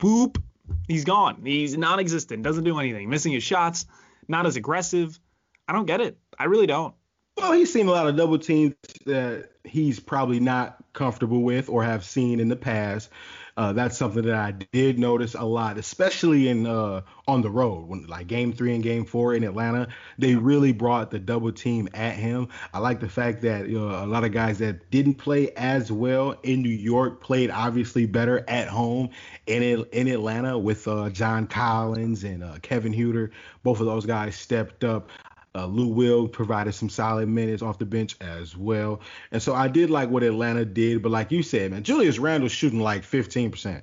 [0.00, 0.42] boop,
[0.86, 1.42] he's gone.
[1.44, 2.42] He's non-existent.
[2.42, 3.10] Doesn't do anything.
[3.10, 3.86] Missing his shots.
[4.28, 5.18] Not as aggressive.
[5.66, 6.18] I don't get it.
[6.38, 6.94] I really don't.
[7.36, 8.74] Well, he's seen a lot of double teams
[9.06, 13.10] that he's probably not comfortable with or have seen in the past.
[13.58, 17.88] Uh, that's something that I did notice a lot, especially in uh, on the road
[17.88, 19.88] when like Game Three and Game Four in Atlanta.
[20.16, 22.50] They really brought the double team at him.
[22.72, 26.38] I like the fact that uh, a lot of guys that didn't play as well
[26.44, 29.10] in New York played obviously better at home
[29.48, 33.32] in in Atlanta with uh, John Collins and uh, Kevin Huerter.
[33.64, 35.10] Both of those guys stepped up.
[35.54, 39.00] Uh, Lou Will provided some solid minutes off the bench as well.
[39.32, 41.02] And so I did like what Atlanta did.
[41.02, 43.82] But like you said, man, Julius Randle's shooting like 15%.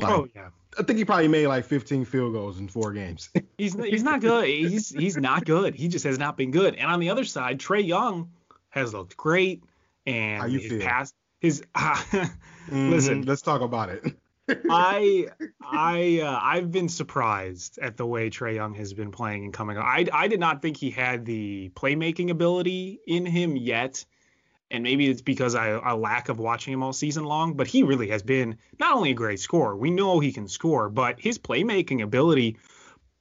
[0.00, 0.48] Like, oh yeah.
[0.78, 3.30] I think he probably made like 15 field goals in four games.
[3.58, 4.48] He's he's not good.
[4.48, 5.74] He's he's not good.
[5.76, 6.74] He just has not been good.
[6.74, 8.32] And on the other side, Trae Young
[8.70, 9.62] has looked great.
[10.04, 10.80] And How you his feel?
[10.80, 11.62] past his
[12.72, 14.04] listen, Mhm, let's talk about it.
[14.48, 15.28] I
[15.60, 19.78] I uh, I've been surprised at the way Trae Young has been playing and coming.
[19.78, 24.04] I I did not think he had the playmaking ability in him yet.
[24.70, 27.82] And maybe it's because I a lack of watching him all season long, but he
[27.82, 31.38] really has been not only a great scorer, we know he can score, but his
[31.38, 32.56] playmaking ability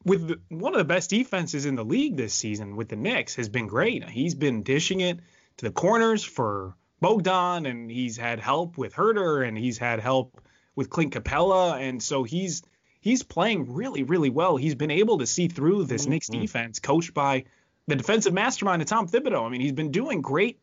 [0.03, 3.35] with the, one of the best defenses in the league this season with the Knicks
[3.35, 4.09] has been great.
[4.09, 5.19] He's been dishing it
[5.57, 10.41] to the corners for Bogdan, and he's had help with Huerter, and he's had help
[10.75, 12.63] with Clint Capela, and so he's
[13.03, 14.57] he's playing really, really well.
[14.57, 16.11] He's been able to see through this mm-hmm.
[16.11, 17.45] Knicks defense, coached by
[17.87, 19.45] the defensive mastermind of Tom Thibodeau.
[19.45, 20.59] I mean, he's been doing great,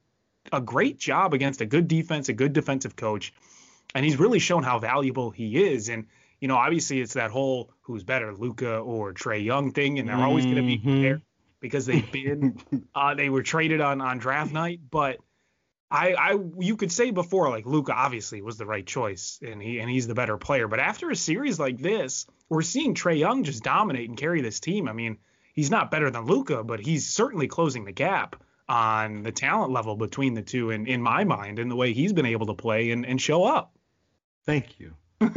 [0.51, 3.33] a great job against a good defense, a good defensive coach,
[3.95, 5.89] and he's really shown how valuable he is.
[5.89, 6.07] And
[6.41, 10.17] you know, obviously, it's that whole who's better, Luka or Trae Young thing, and they're
[10.17, 11.03] always going to be mm-hmm.
[11.03, 11.23] there
[11.61, 12.59] because they've been
[12.95, 15.19] uh, they were traded on on draft night, but.
[15.91, 19.81] I, I you could say before like Luka obviously was the right choice and he
[19.81, 23.43] and he's the better player but after a series like this we're seeing Trae Young
[23.43, 25.19] just dominate and carry this team I mean
[25.55, 28.37] he's not better than Luka, but he's certainly closing the gap
[28.69, 32.13] on the talent level between the two, and in my mind, in the way he's
[32.13, 33.77] been able to play and, and show up.
[34.47, 34.95] Thank you.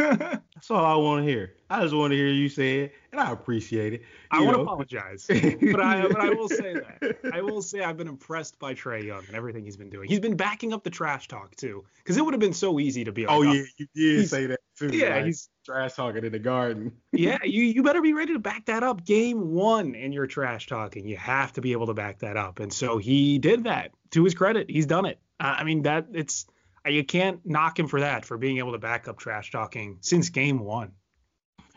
[0.63, 1.55] That's all I want to hear.
[1.69, 3.99] I just want to hear you say it, and I appreciate it.
[3.99, 7.81] You I want to apologize, but I but I will say that I will say
[7.81, 10.07] I've been impressed by Trae Young and everything he's been doing.
[10.07, 13.03] He's been backing up the trash talk too, because it would have been so easy
[13.03, 14.87] to be like, oh, oh yeah, you did say that too.
[14.93, 16.93] Yeah, like, he's trash talking in the garden.
[17.11, 19.03] yeah, you you better be ready to back that up.
[19.03, 22.61] Game one in your trash talking, you have to be able to back that up,
[22.61, 23.91] and so he did that.
[24.11, 25.19] To his credit, he's done it.
[25.41, 26.45] I mean that it's
[26.85, 30.29] you can't knock him for that for being able to back up trash talking since
[30.29, 30.91] game one.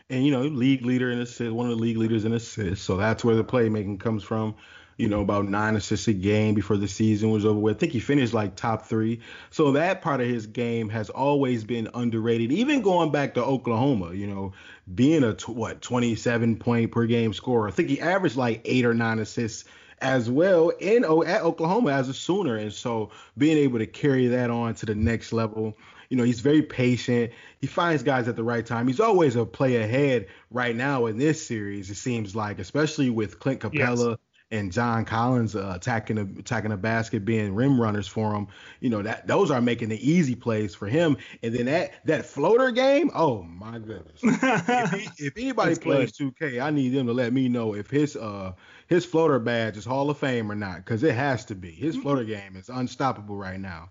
[0.09, 2.85] And you know, league leader in assists, one of the league leaders in assists.
[2.85, 4.55] So that's where the playmaking comes from.
[4.97, 7.75] You know, about nine assists a game before the season was over with.
[7.75, 9.19] I think he finished like top three.
[9.51, 12.51] So that part of his game has always been underrated.
[12.51, 14.53] Even going back to Oklahoma, you know,
[14.95, 17.67] being a what 27 point per game scorer.
[17.67, 19.65] I think he averaged like eight or nine assists
[19.99, 24.49] as well in at Oklahoma as a Sooner, and so being able to carry that
[24.49, 25.77] on to the next level.
[26.09, 27.31] You know, he's very patient.
[27.59, 28.87] He finds guys at the right time.
[28.87, 31.89] He's always a play ahead right now in this series.
[31.89, 34.17] It seems like, especially with Clint Capela Yes
[34.49, 38.47] and John Collins uh, attacking a, attacking a basket, being rim runners for him.
[38.79, 41.17] You know that those are making the easy plays for him.
[41.43, 44.19] And then that that floater game, oh my goodness!
[44.23, 46.35] if, he, if, anybody plays good.
[46.35, 48.53] 2K, I need them to let me know if his uh
[48.87, 51.71] his floater badge is Hall of Fame or not, because it has to be.
[51.71, 53.89] His floater game is unstoppable right now.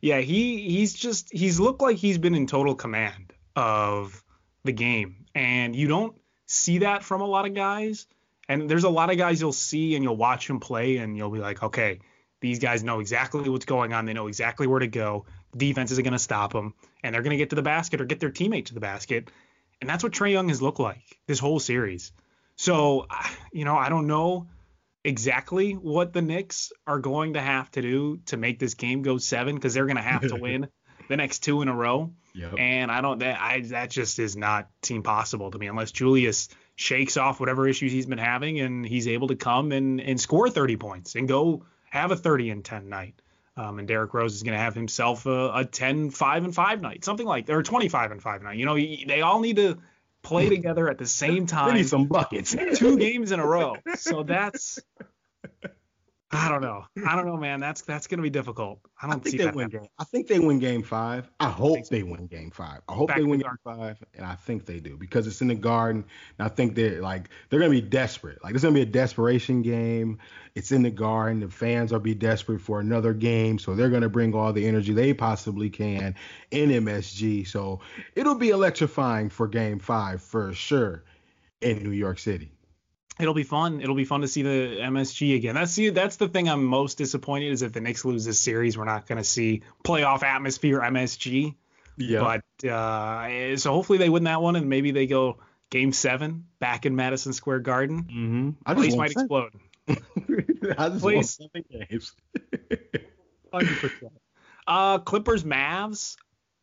[0.00, 4.22] Yeah, he he's just he's looked like he's been in total command of
[4.64, 6.14] the game, and you don't
[6.46, 8.06] see that from a lot of guys.
[8.48, 11.30] And there's a lot of guys you'll see and you'll watch them play, and you'll
[11.30, 12.00] be like, okay,
[12.40, 14.06] these guys know exactly what's going on.
[14.06, 15.26] They know exactly where to go.
[15.52, 18.00] The defense isn't going to stop them, and they're going to get to the basket
[18.00, 19.30] or get their teammate to the basket.
[19.80, 22.12] And that's what Trae Young has looked like this whole series.
[22.56, 23.06] So,
[23.52, 24.48] you know, I don't know
[25.04, 29.18] exactly what the Knicks are going to have to do to make this game go
[29.18, 30.68] seven because they're going to have to win
[31.08, 32.12] the next two in a row.
[32.34, 32.54] Yep.
[32.58, 36.48] And I don't that I that just is not seem possible to me unless Julius
[36.78, 40.48] shakes off whatever issues he's been having and he's able to come and and score
[40.48, 43.20] 30 points and go have a 30 and 10 night.
[43.56, 46.80] Um, and Derrick Rose is going to have himself a, a 10, 5 and 5
[46.80, 48.56] night, something like that, or 25 and 5 night.
[48.56, 49.78] You know, they all need to
[50.22, 51.74] play together at the same time.
[51.74, 52.54] need some buckets.
[52.74, 53.74] two games in a row.
[53.96, 54.78] So that's
[56.30, 56.84] I don't know.
[57.06, 57.58] I don't know, man.
[57.58, 58.80] That's that's gonna be difficult.
[59.00, 59.54] I don't I think see they that.
[59.54, 59.86] Win game.
[59.98, 61.30] I think they win game five.
[61.40, 62.82] I hope I they win game five.
[62.86, 65.48] I hope Back they win game five, and I think they do because it's in
[65.48, 66.04] the Garden.
[66.38, 68.44] And I think they're like they're gonna be desperate.
[68.44, 70.18] Like it's gonna be a desperation game.
[70.54, 71.40] It's in the Garden.
[71.40, 74.92] The fans are be desperate for another game, so they're gonna bring all the energy
[74.92, 76.14] they possibly can
[76.50, 77.46] in MSG.
[77.46, 77.80] So
[78.14, 81.04] it'll be electrifying for game five for sure
[81.62, 82.52] in New York City
[83.18, 83.80] it'll be fun.
[83.80, 85.54] It'll be fun to see the MSG again.
[85.54, 88.78] That's the that's the thing I'm most disappointed is if the Knicks lose this series,
[88.78, 91.54] we're not going to see playoff atmosphere MSG.
[91.96, 92.40] Yeah.
[92.60, 95.38] But uh, so hopefully they win that one and maybe they go
[95.70, 98.04] Game Seven back in Madison Square Garden.
[98.04, 98.50] Mm-hmm.
[98.64, 99.24] I Place might seven.
[99.24, 99.52] explode.
[100.78, 102.12] I just Place, want seven games.
[103.52, 104.12] Hundred percent.
[104.66, 106.16] Uh, Clippers Mavs.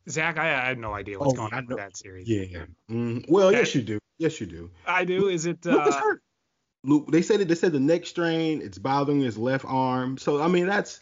[0.08, 2.30] Zach, I, I, had no idea what's oh, going on with that series.
[2.30, 2.65] Yeah.
[2.91, 3.98] Mm, well, that, yes, you do.
[4.20, 4.70] Yes, you do.
[4.86, 5.30] I do.
[5.30, 5.65] Is it?
[5.65, 6.22] Uh, hurt.
[6.86, 7.48] Luke, they said it.
[7.48, 8.62] They said the neck strain.
[8.62, 10.17] It's bothering his left arm.
[10.17, 11.02] So I mean, that's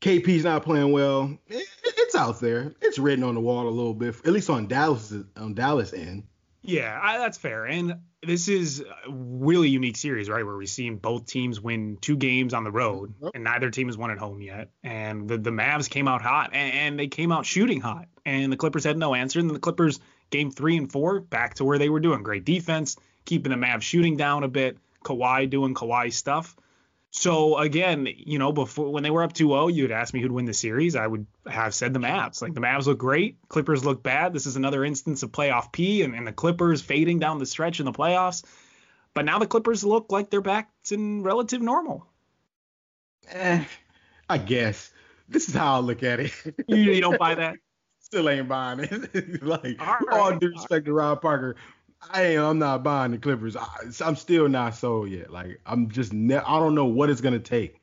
[0.00, 1.36] KP's not playing well.
[1.48, 2.74] It, it's out there.
[2.80, 6.24] It's written on the wall a little bit, at least on Dallas on Dallas end.
[6.62, 7.64] Yeah, I, that's fair.
[7.64, 10.44] And this is a really unique series, right?
[10.44, 13.96] Where we've seen both teams win two games on the road, and neither team has
[13.96, 14.70] won at home yet.
[14.82, 18.06] And the, the Mavs came out hot, and, and they came out shooting hot.
[18.24, 19.38] And the Clippers had no answer.
[19.38, 22.24] And the Clippers, game three and four, back to where they were doing.
[22.24, 26.56] Great defense, keeping the Mavs shooting down a bit, Kawhi doing Kawhi stuff.
[27.10, 30.44] So again, you know, before when they were up 2-0, you'd ask me who'd win
[30.44, 30.96] the series.
[30.96, 32.42] I would have said the Mavs.
[32.42, 34.32] Like the Mavs look great, Clippers look bad.
[34.32, 37.80] This is another instance of playoff P and, and the Clippers fading down the stretch
[37.80, 38.44] in the playoffs.
[39.14, 42.06] But now the Clippers look like they're back in relative normal.
[43.30, 43.64] Eh,
[44.28, 44.92] I guess.
[45.28, 46.32] This is how I look at it.
[46.68, 47.56] you, you don't buy that?
[48.00, 49.42] Still ain't buying it.
[49.42, 51.56] like all, right, all due respect to Rob Parker,
[52.10, 52.44] I am.
[52.44, 53.56] I'm not buying the Clippers.
[53.56, 53.66] I,
[54.00, 55.30] am still not sold yet.
[55.30, 56.12] Like I'm just.
[56.12, 57.80] Ne- I don't know what it's gonna take.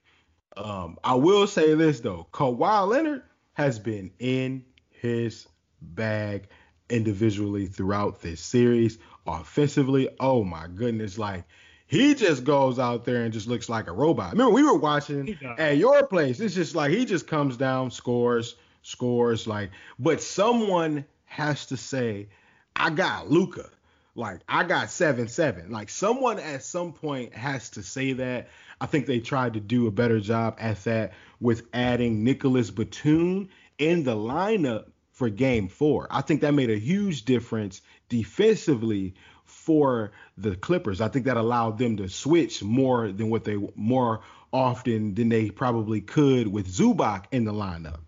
[0.56, 2.28] Um, I will say this though.
[2.32, 5.48] Kawhi Leonard has been in his
[5.82, 6.48] bag
[6.90, 8.98] individually throughout this series.
[9.26, 11.46] Offensively, oh my goodness, like
[11.88, 14.32] he just goes out there and just looks like a robot.
[14.32, 16.40] Remember, we were watching at your place.
[16.40, 22.30] It's just like he just comes down, scores, scores, like, but someone has to say,
[22.76, 23.70] I got Luka.
[24.16, 25.72] Like I got seven seven.
[25.72, 28.50] Like someone at some point has to say that.
[28.80, 33.50] I think they tried to do a better job at that with adding Nicolas Batum
[33.78, 36.08] in the lineup for game four.
[36.12, 41.02] I think that made a huge difference defensively for the Clippers.
[41.02, 44.22] I think that allowed them to switch more than what they more
[44.52, 48.00] often than they probably could with Zubac in the lineup.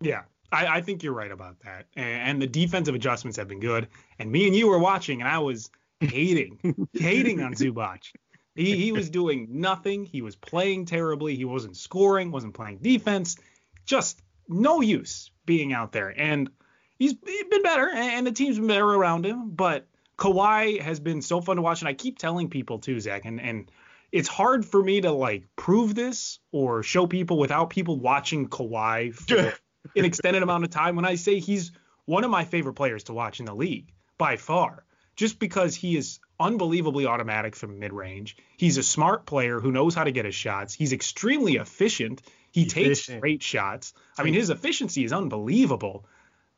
[0.00, 0.22] Yeah,
[0.54, 1.86] I, I think you're right about that.
[1.96, 3.88] And, and, the defensive adjustments have been good.
[4.18, 8.12] And me and you were watching, and I was hating, hating on Zubac.
[8.54, 10.04] He he was doing nothing.
[10.04, 11.34] He was playing terribly.
[11.34, 12.30] He wasn't scoring.
[12.30, 13.36] Wasn't playing defense.
[13.84, 16.14] Just no use being out there.
[16.16, 16.50] And
[16.98, 19.50] he's, been better, and the team's been better around him.
[19.50, 19.88] But
[20.18, 23.40] Kawhi has been so fun to watch, and I keep telling people too, Zach, and
[23.40, 23.70] and
[24.12, 29.12] it's hard for me to like prove this or show people without people watching Kawhi
[29.14, 29.54] for
[29.96, 30.96] an extended amount of time.
[30.96, 31.72] When I say he's
[32.04, 34.84] one of my favorite players to watch in the league by far,
[35.16, 38.36] just because he is unbelievably automatic from mid range.
[38.56, 40.74] He's a smart player who knows how to get his shots.
[40.74, 42.22] He's extremely efficient.
[42.50, 42.96] He efficient.
[42.96, 43.94] takes great shots.
[44.18, 46.06] I mean, his efficiency is unbelievable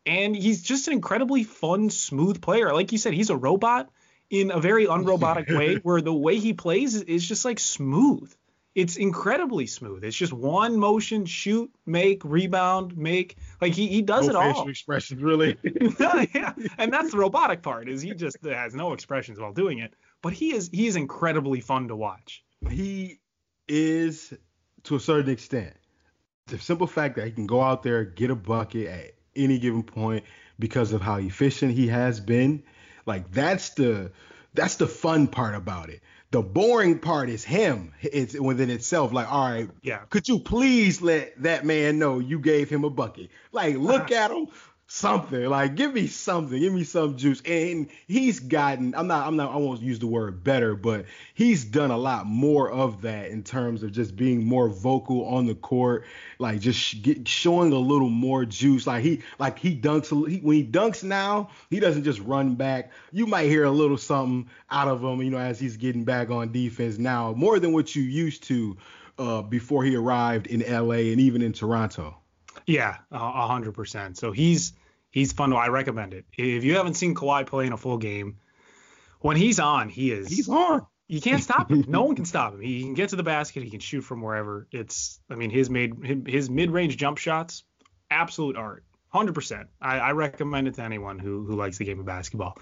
[0.06, 2.72] and he's just an incredibly fun, smooth player.
[2.72, 3.90] Like you said, he's a robot
[4.30, 8.32] in a very unrobotic way, where the way he plays is just like smooth.
[8.76, 10.04] It's incredibly smooth.
[10.04, 13.38] It's just one motion, shoot, make, rebound, make.
[13.58, 14.68] Like he, he does no it facial all.
[14.68, 15.56] expressions, really.
[16.34, 19.94] yeah, and that's the robotic part is he just has no expressions while doing it.
[20.20, 22.44] But he is he is incredibly fun to watch.
[22.68, 23.18] He
[23.66, 24.34] is
[24.84, 25.72] to a certain extent.
[26.48, 29.84] The simple fact that he can go out there, get a bucket at any given
[29.84, 30.22] point
[30.58, 32.62] because of how efficient he has been.
[33.06, 34.12] Like that's the
[34.52, 36.02] that's the fun part about it.
[36.36, 37.94] The boring part is him.
[38.02, 39.10] It's within itself.
[39.10, 40.00] Like, all right, yeah.
[40.10, 43.30] Could you please let that man know you gave him a bucket?
[43.52, 44.14] Like, look uh-huh.
[44.14, 44.48] at him
[44.86, 45.46] something.
[45.46, 46.58] Like, give me something.
[46.58, 47.42] Give me some juice.
[47.44, 48.94] And he's gotten.
[48.94, 49.26] I'm not.
[49.26, 49.52] I'm not.
[49.52, 53.42] I won't use the word better, but he's done a lot more of that in
[53.42, 56.04] terms of just being more vocal on the court.
[56.38, 58.86] Like, just get, showing a little more juice.
[58.86, 59.22] Like he.
[59.38, 60.08] Like he dunks.
[60.28, 62.90] He, when he dunks now, he doesn't just run back.
[63.12, 65.22] You might hear a little something out of him.
[65.22, 68.76] You know, as he's getting back on defense now, more than what you used to.
[69.18, 72.18] Uh, before he arrived in LA and even in Toronto.
[72.66, 74.18] Yeah, a hundred percent.
[74.18, 74.72] So he's
[75.10, 75.50] he's fun.
[75.50, 76.26] To, I recommend it.
[76.36, 78.38] If you haven't seen Kawhi play in a full game,
[79.20, 80.28] when he's on, he is.
[80.28, 80.86] He's on.
[81.08, 81.84] You can't stop him.
[81.86, 82.60] no one can stop him.
[82.60, 83.62] He can get to the basket.
[83.62, 84.66] He can shoot from wherever.
[84.72, 85.20] It's.
[85.30, 87.64] I mean, his made his mid range jump shots,
[88.10, 88.84] absolute art.
[89.08, 89.68] Hundred percent.
[89.80, 92.58] I, I recommend it to anyone who who likes the game of basketball.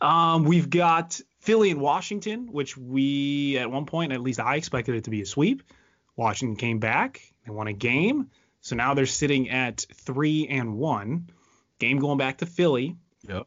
[0.00, 4.94] Um, we've got Philly and Washington, which we at one point, at least I expected
[4.94, 5.64] it to be a sweep.
[6.16, 7.20] Washington came back.
[7.44, 8.30] They won a game.
[8.60, 11.30] So now they're sitting at three and one.
[11.78, 12.96] Game going back to Philly.
[13.28, 13.46] Yep.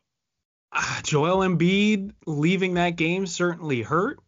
[0.72, 4.20] Uh, Joel Embiid leaving that game certainly hurt.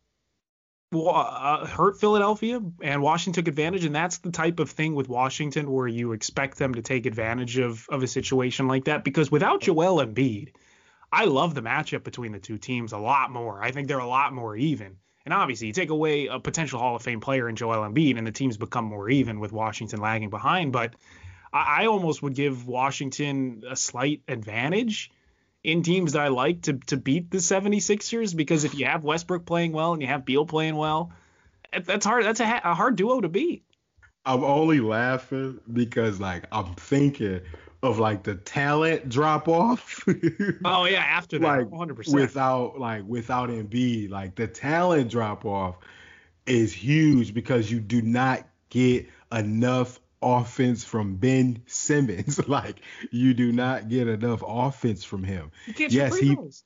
[0.93, 3.85] Uh, hurt Philadelphia, and Washington took advantage.
[3.85, 7.57] And that's the type of thing with Washington where you expect them to take advantage
[7.57, 9.03] of of a situation like that.
[9.03, 10.49] Because without Joel Embiid,
[11.11, 13.63] I love the matchup between the two teams a lot more.
[13.63, 14.97] I think they're a lot more even.
[15.25, 18.27] And obviously, you take away a potential Hall of Fame player in Joel Embiid, and
[18.27, 20.73] the teams become more even with Washington lagging behind.
[20.73, 20.95] But
[21.51, 25.11] I, I almost would give Washington a slight advantage
[25.63, 29.45] in teams that I like to to beat the 76ers because if you have Westbrook
[29.45, 31.13] playing well and you have Beal playing well,
[31.85, 32.25] that's hard.
[32.25, 33.63] That's a, a hard duo to beat.
[34.25, 37.41] I'm only laughing because like I'm thinking
[37.83, 40.03] of like the talent drop off.
[40.65, 42.13] oh yeah, after that, like 100%.
[42.13, 45.75] Without like without Embiid, like the talent drop off
[46.45, 52.47] is huge because you do not get enough offense from Ben Simmons.
[52.47, 52.79] like
[53.11, 55.51] you do not get enough offense from him.
[55.67, 56.33] You can't yes, he.
[56.33, 56.63] Throws.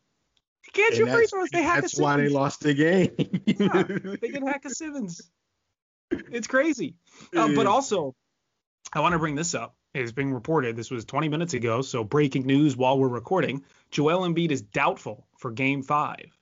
[0.67, 1.49] You can't shoot free throws.
[1.49, 3.11] They hack That's why they lost the game.
[3.45, 3.83] yeah,
[4.21, 5.21] they can hack a Simmons.
[6.11, 6.95] It's crazy.
[7.35, 8.15] Uh, but also,
[8.93, 10.75] I want to bring this up is being reported.
[10.75, 13.63] This was 20 minutes ago, so breaking news while we're recording.
[13.91, 16.37] Joel Embiid is doubtful for Game Five.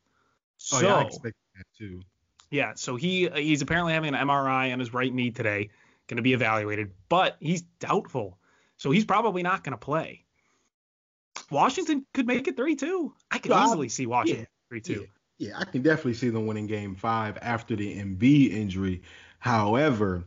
[0.58, 2.02] So, oh yeah, I expect that too.
[2.50, 5.70] Yeah, so he he's apparently having an MRI on his right knee today,
[6.08, 8.38] going to be evaluated, but he's doubtful,
[8.78, 10.24] so he's probably not going to play.
[11.52, 13.14] Washington could make it three two.
[13.30, 15.08] I could easily see Washington history too.
[15.38, 19.02] Yeah, yeah, I can definitely see them winning Game Five after the Embiid injury.
[19.40, 20.24] However,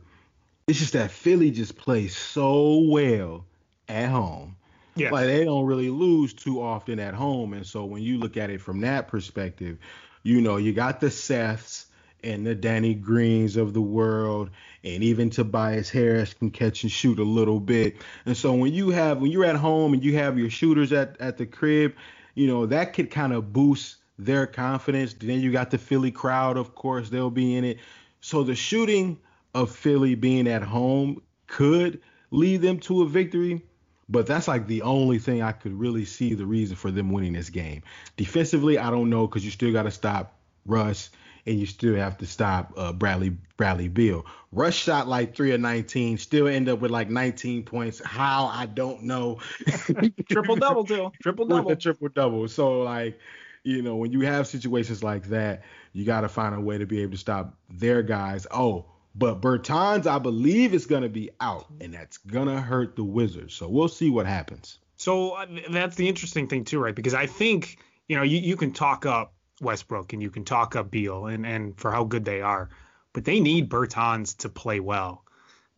[0.69, 3.43] it's just that Philly just plays so well
[3.87, 4.55] at home.
[4.95, 5.09] Yeah.
[5.09, 7.53] Like they don't really lose too often at home.
[7.53, 9.79] And so when you look at it from that perspective,
[10.21, 11.85] you know, you got the Seths
[12.23, 14.51] and the Danny Greens of the world,
[14.83, 17.95] and even Tobias Harris can catch and shoot a little bit.
[18.27, 21.19] And so when you have when you're at home and you have your shooters at,
[21.19, 21.95] at the crib,
[22.35, 25.13] you know, that could kind of boost their confidence.
[25.13, 27.79] Then you got the Philly crowd, of course, they'll be in it.
[28.21, 29.17] So the shooting
[29.53, 33.63] of Philly being at home could lead them to a victory.
[34.11, 37.33] But that's like the only thing I could really see the reason for them winning
[37.33, 37.83] this game.
[38.17, 40.35] Defensively, I don't know because you still got to stop
[40.65, 41.11] Russ
[41.45, 44.25] and you still have to stop uh, Bradley Bradley Beal.
[44.51, 48.01] Russ shot like three of 19, still end up with like 19 points.
[48.03, 49.39] How I don't know.
[50.29, 51.11] triple double too.
[51.21, 51.75] Triple double.
[51.75, 52.47] triple double.
[52.47, 53.19] So like,
[53.63, 56.85] you know, when you have situations like that, you got to find a way to
[56.85, 58.47] be able to stop their guys.
[58.51, 58.85] Oh,
[59.15, 63.03] but Bertans, I believe, is going to be out, and that's going to hurt the
[63.03, 63.53] Wizards.
[63.53, 64.79] So we'll see what happens.
[64.97, 66.95] So uh, that's the interesting thing too, right?
[66.95, 70.75] Because I think you know you, you can talk up Westbrook and you can talk
[70.75, 72.69] up Beal and and for how good they are,
[73.13, 75.23] but they need Bertans to play well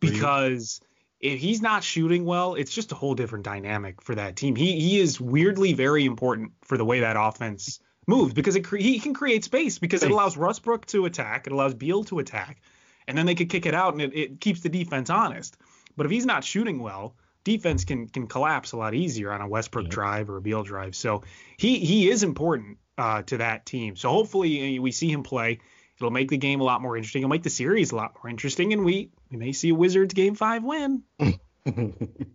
[0.02, 0.80] because
[1.20, 4.56] if he's not shooting well, it's just a whole different dynamic for that team.
[4.56, 8.78] He he is weirdly very important for the way that offense moves because it cre-
[8.78, 12.60] he can create space because it allows Westbrook to attack, it allows Beal to attack,
[13.08, 15.56] and then they could kick it out and it, it keeps the defense honest.
[15.96, 19.48] But if he's not shooting well, defense can can collapse a lot easier on a
[19.48, 20.94] Westbrook drive or a Beal drive.
[20.94, 21.22] So
[21.56, 23.96] he he is important uh, to that team.
[23.96, 25.60] So hopefully we see him play.
[25.98, 27.22] It'll make the game a lot more interesting.
[27.22, 30.14] It'll make the series a lot more interesting, and we we may see a Wizards
[30.14, 31.02] game five win.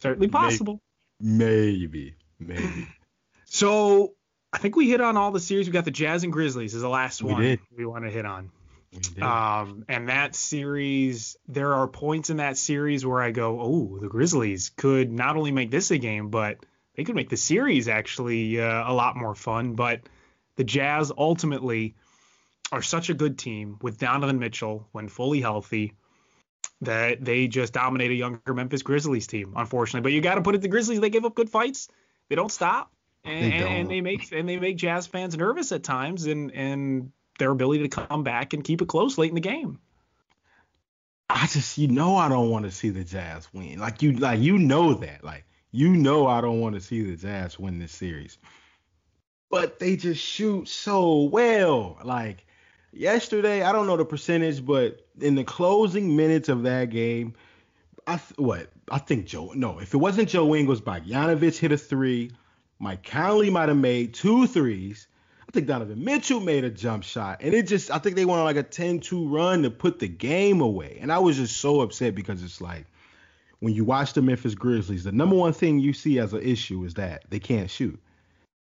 [0.01, 0.81] Certainly possible.
[1.19, 2.87] Maybe, maybe.
[3.49, 4.13] So
[4.51, 5.67] I think we hit on all the series.
[5.67, 7.59] We got the Jazz and Grizzlies is the last We one did.
[7.77, 8.51] we want to hit on.
[9.21, 14.07] Um, and that series, there are points in that series where I go, oh, the
[14.07, 16.57] Grizzlies could not only make this a game, but
[16.95, 19.75] they could make the series actually uh, a lot more fun.
[19.75, 20.01] But
[20.55, 21.95] the Jazz ultimately
[22.71, 25.93] are such a good team with Donovan Mitchell when fully healthy
[26.81, 30.01] that they just dominate a younger Memphis Grizzlies team, unfortunately.
[30.01, 31.87] But you got to put it the Grizzlies; they give up good fights.
[32.29, 32.91] They don't stop,
[33.23, 33.71] and, They don't.
[33.71, 37.87] and they make and they make Jazz fans nervous at times, and and their ability
[37.87, 39.79] to come back and keep it close late in the game.
[41.29, 43.79] I just, you know, I don't want to see the Jazz win.
[43.79, 45.23] Like you, like you know that.
[45.23, 48.37] Like you know, I don't want to see the Jazz win this series.
[49.49, 51.97] But they just shoot so well.
[52.03, 52.45] Like
[52.91, 57.33] yesterday, I don't know the percentage, but in the closing minutes of that game,
[58.05, 59.51] I th- what I think Joe.
[59.53, 62.31] No, if it wasn't Joe Ingles, Bogdanovic hit a three.
[62.79, 65.07] Mike Conley might have made two threes.
[65.47, 67.41] I think Donovan Mitchell made a jump shot.
[67.41, 69.99] And it just, I think they went on like a 10 2 run to put
[69.99, 70.97] the game away.
[71.01, 72.85] And I was just so upset because it's like,
[73.59, 76.83] when you watch the Memphis Grizzlies, the number one thing you see as an issue
[76.83, 77.99] is that they can't shoot.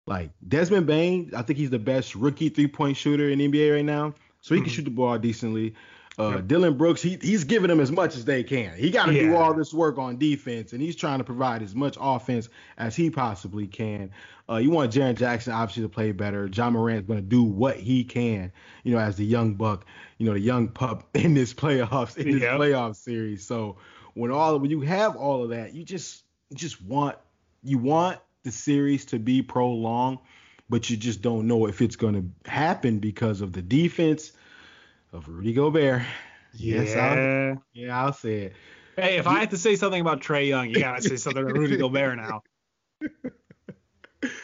[0.06, 3.74] Like Desmond Bane, I think he's the best rookie three point shooter in the NBA
[3.74, 4.14] right now.
[4.42, 4.74] So he can mm-hmm.
[4.76, 5.74] shoot the ball decently.
[6.16, 8.76] Uh, Dillon Brooks, he, he's giving them as much as they can.
[8.76, 11.74] He got to do all this work on defense, and he's trying to provide as
[11.74, 12.48] much offense
[12.78, 14.12] as he possibly can.
[14.48, 16.46] Uh, you want Jaren Jackson obviously to play better.
[16.52, 18.52] Ja Morant's going to do what he can,
[18.84, 19.86] you know, as the young buck,
[20.18, 22.58] you know, the young pup in this playoffs in this Yeah.
[22.58, 23.44] playoff series.
[23.44, 23.78] So
[24.12, 27.16] when all when you have all of that, you just you just want
[27.62, 30.18] you want the series to be prolonged,
[30.68, 34.30] but you just don't know if it's going to happen because of the defense
[35.14, 36.02] of Rudy Gobert.
[36.52, 37.54] Yes, I'll, yeah.
[37.72, 38.54] yeah, I'll say it.
[38.96, 41.56] Hey, if I have to say something about Trae Young, you gotta say something about
[41.56, 42.42] Rudy Gobert now.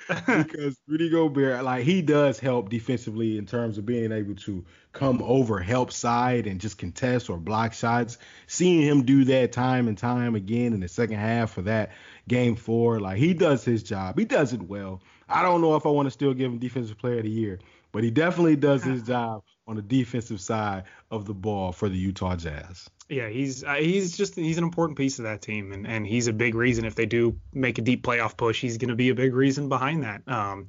[0.08, 5.22] because Rudy Gobert, like he does help defensively in terms of being able to come
[5.22, 8.18] over, help side, and just contest or block shots.
[8.46, 11.90] Seeing him do that time and time again in the second half of that
[12.28, 14.18] game four, like he does his job.
[14.18, 15.00] He does it well.
[15.28, 17.60] I don't know if I want to still give him Defensive Player of the Year,
[17.92, 21.96] but he definitely does his job on the defensive side of the ball for the
[21.96, 22.90] Utah Jazz.
[23.08, 26.26] Yeah, he's uh, he's just he's an important piece of that team, and and he's
[26.26, 29.10] a big reason if they do make a deep playoff push, he's going to be
[29.10, 30.26] a big reason behind that.
[30.26, 30.68] Um,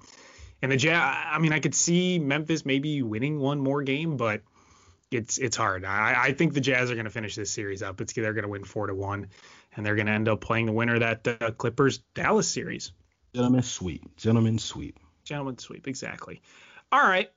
[0.62, 4.44] and the Jazz, I mean, I could see Memphis maybe winning one more game, but
[5.10, 5.84] it's it's hard.
[5.84, 8.02] I, I think the Jazz are going to finish this series up.
[8.02, 9.30] It's they're going to win four to one,
[9.76, 12.92] and they're going to end up playing the winner of that uh, Clippers Dallas series.
[13.34, 14.16] Gentlemen sweep.
[14.16, 15.00] Gentlemen sweep.
[15.24, 16.42] Gentlemen sweep, exactly.
[16.92, 17.32] All right.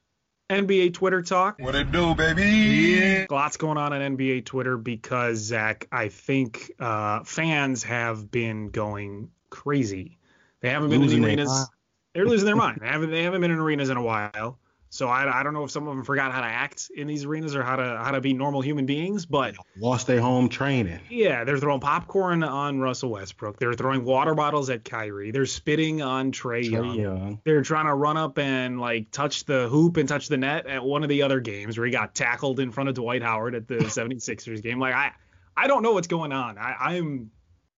[0.50, 1.58] NBA Twitter talk.
[1.58, 3.26] What it do, baby?
[3.30, 9.30] Lots going on on NBA Twitter because Zach, I think uh, fans have been going
[9.48, 10.18] crazy.
[10.60, 11.70] They haven't been Losing in the arenas.
[12.14, 12.78] They're losing their mind.
[12.82, 14.58] They haven't they haven't been in arenas in a while.
[14.94, 17.24] So I, I don't know if some of them forgot how to act in these
[17.24, 21.00] arenas or how to how to be normal human beings, but Lost their home training.
[21.10, 23.58] yeah, they're throwing popcorn on Russell Westbrook.
[23.58, 25.32] They're throwing water bottles at Kyrie.
[25.32, 26.94] They're spitting on Trae Young.
[26.94, 27.40] Young.
[27.42, 30.84] They're trying to run up and like touch the hoop and touch the net at
[30.84, 33.66] one of the other games where he got tackled in front of Dwight Howard at
[33.66, 34.78] the 76ers game.
[34.78, 35.10] Like I
[35.56, 36.56] I don't know what's going on.
[36.56, 37.32] I, I'm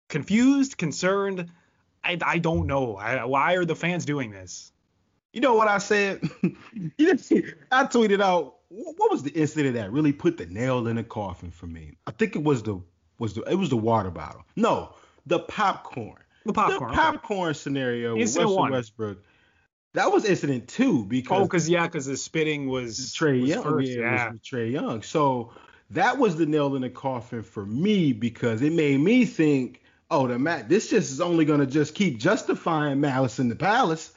[0.07, 1.49] confused, concerned.
[2.03, 2.95] I, I don't know.
[2.95, 4.71] I, why are the fans doing this?
[5.37, 6.27] You know what I said?
[6.41, 10.87] you didn't see, I tweeted out what was the incident that really put the nail
[10.87, 11.93] in the coffin for me?
[12.07, 12.81] I think it was the
[13.19, 14.43] was the it was the water bottle.
[14.55, 14.95] No,
[15.27, 16.23] the popcorn.
[16.43, 16.79] The popcorn.
[16.79, 16.95] The okay.
[16.95, 18.71] popcorn scenario with Incident Russell one.
[18.71, 19.23] Westbrook.
[19.93, 23.61] That was incident two because Oh, because yeah, because the spitting was Trae was Young.
[23.63, 23.91] first.
[23.91, 24.31] yeah, yeah.
[24.31, 25.03] was Trae Young.
[25.03, 25.51] So
[25.91, 30.25] that was the nail in the coffin for me because it made me think, oh,
[30.25, 34.13] the Matt, this just is only gonna just keep justifying malice in the palace.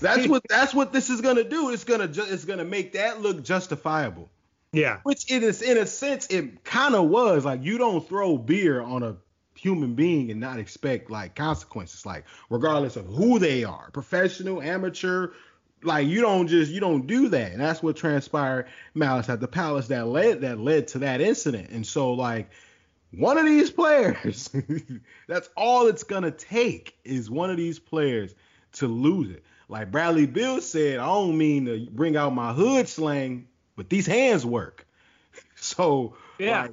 [0.00, 1.70] That's what that's what this is gonna do.
[1.70, 4.28] It's gonna ju- it's gonna make that look justifiable.
[4.72, 4.98] yeah.
[5.04, 7.44] Which it is in a sense it kind of was.
[7.44, 9.16] Like you don't throw beer on a
[9.54, 12.04] human being and not expect like consequences.
[12.04, 15.32] Like regardless of who they are, professional, amateur,
[15.82, 17.52] like you don't just you don't do that.
[17.52, 21.70] And that's what transpired Malice at the Palace that led that led to that incident.
[21.70, 22.50] And so like
[23.12, 24.50] one of these players,
[25.26, 28.34] that's all it's gonna take is one of these players
[28.72, 29.42] to lose it.
[29.68, 34.06] Like Bradley Beal said, I don't mean to bring out my hood slang, but these
[34.06, 34.86] hands work.
[35.58, 36.62] So Yeah.
[36.62, 36.72] like,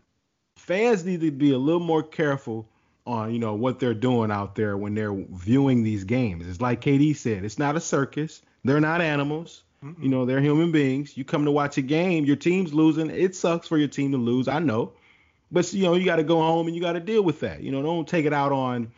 [0.57, 2.67] fans need to be a little more careful
[3.05, 6.47] on you know what they're doing out there when they're viewing these games.
[6.47, 8.41] It's like KD said, it's not a circus.
[8.63, 9.63] They're not animals.
[10.01, 11.17] You know, they're human beings.
[11.17, 13.09] You come to watch a game, your team's losing.
[13.09, 14.47] It sucks for your team to lose.
[14.47, 14.93] I know.
[15.51, 17.61] But you know, you got to go home and you got to deal with that.
[17.61, 18.91] You know, don't take it out on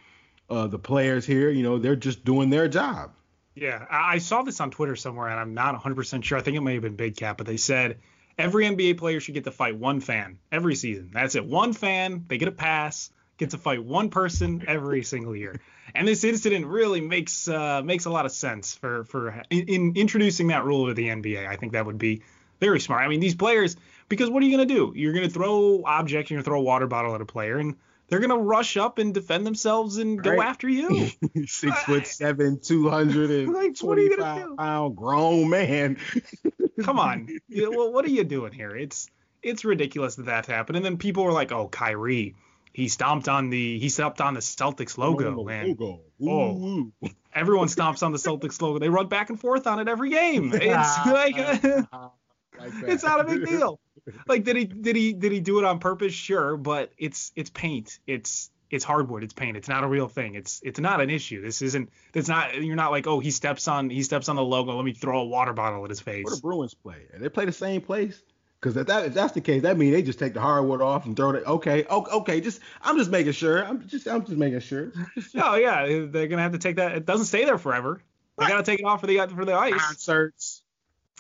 [0.49, 1.49] uh, the players here.
[1.49, 3.11] You know, they're just doing their job.
[3.55, 6.37] Yeah, I saw this on Twitter somewhere, and I'm not 100% sure.
[6.37, 7.99] I think it may have been Big Cat, but they said
[8.37, 11.09] every NBA player should get to fight one fan every season.
[11.13, 11.45] That's it.
[11.45, 15.61] One fan, they get a pass, get to fight one person every single year.
[15.93, 19.93] And this incident really makes uh, makes a lot of sense for for in, in
[19.95, 21.47] introducing that rule to the NBA.
[21.47, 22.23] I think that would be
[22.59, 23.03] very smart.
[23.03, 23.77] I mean, these players,
[24.09, 24.93] because what are you going to do?
[24.95, 27.57] You're going to throw objects, you're going to throw a water bottle at a player,
[27.57, 27.75] and
[28.07, 31.09] they're going to rush up and defend themselves and go after you.
[31.45, 34.55] Six foot seven, two hundred and Like, what are you gonna do?
[34.55, 35.97] pound grown man.
[36.83, 37.29] Come on.
[37.49, 38.75] What are you doing here?
[38.75, 39.09] It's
[39.41, 40.77] it's ridiculous that that happened.
[40.77, 42.35] And then people were like, "Oh, Kyrie,
[42.73, 46.01] he stomped on the he stomped on the Celtics logo, and Logo.
[46.21, 46.57] Oh.
[46.65, 46.91] Ooh.
[47.33, 48.79] everyone stomps on the Celtics logo.
[48.79, 50.51] They run back and forth on it every game.
[50.53, 53.79] It's like Like it's not a big deal.
[54.27, 56.13] Like did he did he did he do it on purpose?
[56.13, 57.99] Sure, but it's it's paint.
[58.05, 59.23] It's it's hardwood.
[59.23, 59.57] It's paint.
[59.57, 60.35] It's not a real thing.
[60.35, 61.41] It's it's not an issue.
[61.41, 61.89] This isn't.
[62.13, 62.61] It's not.
[62.61, 64.75] You're not like oh he steps on he steps on the logo.
[64.75, 66.25] Let me throw a water bottle at his face.
[66.25, 67.07] Where the Bruins play?
[67.17, 68.21] They play the same place?
[68.59, 71.05] Because if, that, if that's the case, that means they just take the hardwood off
[71.05, 71.45] and throw it.
[71.45, 72.41] Okay, okay, okay.
[72.41, 73.63] Just I'm just making sure.
[73.63, 74.91] I'm just I'm just making sure.
[75.35, 76.93] Oh yeah, they're gonna have to take that.
[76.93, 78.01] It doesn't stay there forever.
[78.37, 79.73] They gotta take it off for the for the ice.
[79.73, 80.63] Concerts.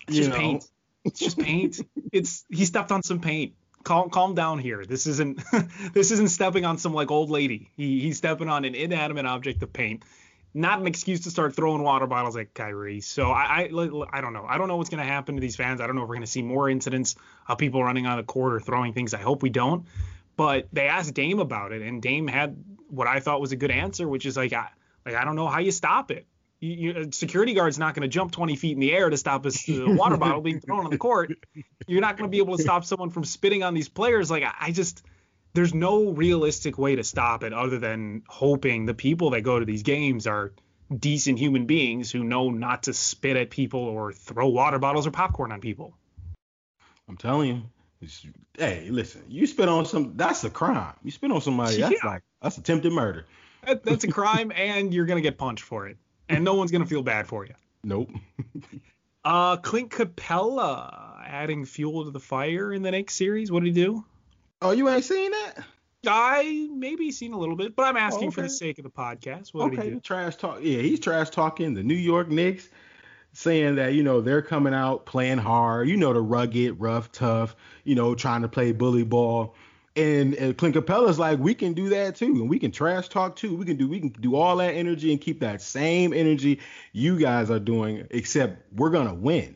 [0.07, 0.37] It's you just know.
[0.37, 0.67] paint.
[1.05, 1.79] It's just paint.
[2.11, 3.53] it's he stepped on some paint.
[3.83, 4.83] Calm calm down here.
[4.85, 5.39] This isn't
[5.93, 7.69] this isn't stepping on some like old lady.
[7.77, 10.03] He he's stepping on an inanimate object of paint.
[10.53, 13.01] Not an excuse to start throwing water bottles at Kyrie.
[13.01, 14.45] So I I, I don't know.
[14.47, 15.79] I don't know what's gonna happen to these fans.
[15.79, 17.15] I don't know if we're gonna see more incidents
[17.47, 19.13] of people running on the court or throwing things.
[19.13, 19.85] I hope we don't.
[20.37, 22.57] But they asked Dame about it, and Dame had
[22.89, 24.69] what I thought was a good answer, which is like I
[25.05, 26.25] like I don't know how you stop it.
[26.59, 29.17] You, you, a security guard's not going to jump 20 feet in the air to
[29.17, 31.33] stop a water bottle being thrown on the court.
[31.87, 34.31] You're not going to be able to stop someone from spitting on these players.
[34.31, 35.03] Like I, I just,
[35.53, 39.65] there's no realistic way to stop it other than hoping the people that go to
[39.65, 40.53] these games are
[40.95, 45.11] decent human beings who know not to spit at people or throw water bottles or
[45.11, 45.93] popcorn on people.
[47.09, 47.61] I'm telling you.
[48.57, 49.23] Hey, listen.
[49.29, 50.13] You spit on some.
[50.15, 50.93] That's a crime.
[51.03, 51.77] You spit on somebody.
[51.81, 52.09] That's Yeah.
[52.09, 53.25] like that's attempted murder.
[53.65, 55.97] That, that's a crime, and you're going to get punched for it,
[56.29, 57.53] and no one's going to feel bad for you.
[57.83, 58.09] Nope.
[59.25, 63.51] Uh, Clint Capela adding fuel to the fire in the next series.
[63.51, 64.05] What did he do?
[64.61, 65.65] Oh, you ain't seen that?
[66.07, 69.51] I maybe seen a little bit, but I'm asking for the sake of the podcast.
[69.51, 69.99] What did he okay, do?
[69.99, 70.59] trash talk.
[70.61, 72.69] Yeah, he's trash talking the New York Knicks,
[73.33, 75.89] saying that you know they're coming out playing hard.
[75.89, 77.55] You know the rugged, rough, tough.
[77.83, 79.55] You know trying to play bully ball.
[79.95, 83.37] And, and Clint Capela's like, we can do that too, and we can trash talk
[83.37, 83.55] too.
[83.55, 86.59] We can do we can do all that energy and keep that same energy
[86.91, 89.55] you guys are doing, except we're gonna win.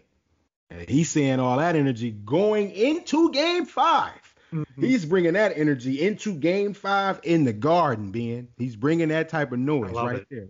[0.69, 4.13] And he's saying all that energy going into Game Five.
[4.53, 4.83] Mm-hmm.
[4.83, 8.47] He's bringing that energy into Game Five in the Garden, Ben.
[8.57, 10.27] He's bringing that type of noise right it.
[10.31, 10.47] there.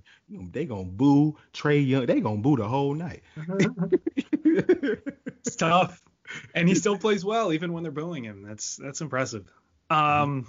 [0.52, 2.06] They gonna boo Trae Young.
[2.06, 3.24] They gonna boo the whole night.
[4.44, 6.02] it's tough,
[6.56, 8.44] and he still plays well even when they're booing him.
[8.44, 9.46] That's that's impressive.
[9.90, 10.48] Um,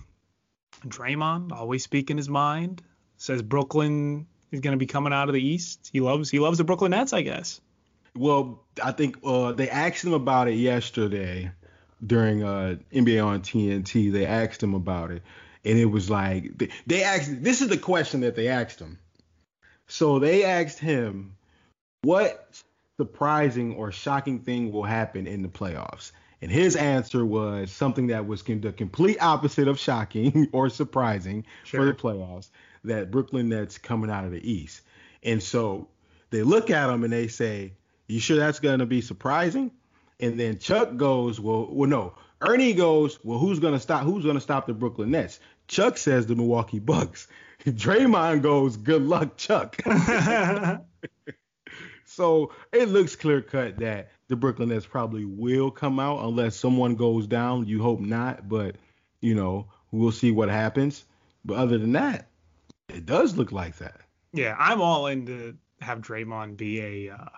[0.86, 2.82] Draymond always speaking his mind.
[3.16, 5.90] Says Brooklyn is going to be coming out of the East.
[5.92, 7.60] He loves he loves the Brooklyn Nets, I guess.
[8.16, 11.52] Well, I think uh, they asked him about it yesterday
[12.04, 14.10] during uh, NBA on TNT.
[14.10, 15.22] They asked him about it,
[15.64, 17.42] and it was like they, they asked.
[17.42, 18.98] This is the question that they asked him.
[19.86, 21.36] So they asked him,
[22.02, 22.62] "What
[22.98, 26.12] surprising or shocking thing will happen in the playoffs?"
[26.42, 31.80] And his answer was something that was the complete opposite of shocking or surprising sure.
[31.80, 32.50] for the playoffs.
[32.84, 34.80] That Brooklyn Nets coming out of the East,
[35.22, 35.88] and so
[36.30, 37.74] they look at him and they say,
[38.06, 39.70] "You sure that's going to be surprising?"
[40.20, 42.14] And then Chuck goes, well, well, no.
[42.42, 44.04] Ernie goes, well, who's gonna stop?
[44.04, 45.40] Who's gonna stop the Brooklyn Nets?
[45.66, 47.26] Chuck says the Milwaukee Bucks.
[47.64, 49.80] Draymond goes, good luck, Chuck.
[52.06, 56.94] so it looks clear cut that the Brooklyn Nets probably will come out unless someone
[56.94, 57.66] goes down.
[57.66, 58.76] You hope not, but
[59.20, 61.04] you know we'll see what happens.
[61.44, 62.28] But other than that,
[62.88, 64.00] it does look like that.
[64.32, 67.28] Yeah, I'm all in to have Draymond be a uh,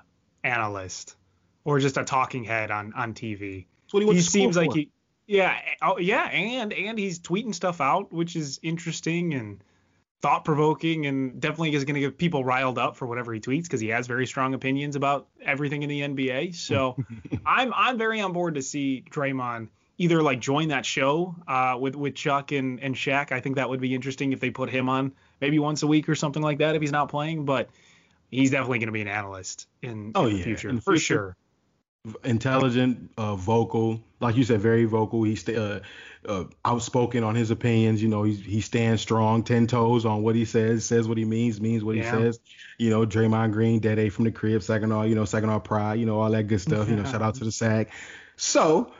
[0.44, 1.16] analyst
[1.64, 3.64] or just a talking head on on TV.
[3.90, 4.90] he, he seems like he
[5.26, 9.62] yeah oh yeah and and he's tweeting stuff out which is interesting and
[10.22, 13.64] thought provoking and definitely is going to get people riled up for whatever he tweets
[13.64, 16.54] because he has very strong opinions about everything in the NBA.
[16.54, 16.96] So
[17.46, 19.68] I'm I'm very on board to see Draymond
[19.98, 23.32] either like join that show uh, with with Chuck and and Shaq.
[23.32, 26.08] I think that would be interesting if they put him on maybe once a week
[26.08, 27.44] or something like that if he's not playing.
[27.44, 27.68] But
[28.30, 30.36] he's definitely going to be an analyst in, oh, in yeah.
[30.38, 31.04] the future in for future.
[31.04, 31.36] sure
[32.24, 35.22] intelligent, uh, vocal, like you said, very vocal.
[35.22, 35.80] He's uh,
[36.26, 38.02] uh, outspoken on his opinions.
[38.02, 41.24] You know, he he stands strong, ten toes on what he says, says what he
[41.24, 42.04] means, means what yeah.
[42.04, 42.40] he says.
[42.78, 45.60] You know, Draymond Green, Dead A from the crib, second all, you know, second all
[45.60, 46.88] pride, you know, all that good stuff.
[46.88, 47.90] You know, shout out to the SAG.
[48.36, 48.92] So,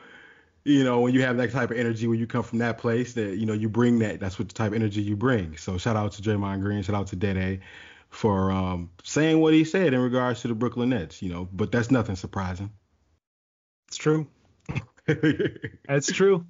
[0.64, 3.14] you know, when you have that type of energy, when you come from that place,
[3.14, 4.20] that you know, you bring that.
[4.20, 5.56] That's what the type of energy you bring.
[5.56, 7.60] So, shout out to Draymond Green, shout out to Dead A
[8.10, 11.20] for um, saying what he said in regards to the Brooklyn Nets.
[11.20, 12.70] You know, but that's nothing surprising.
[13.92, 14.26] It's true.
[15.86, 16.46] That's true.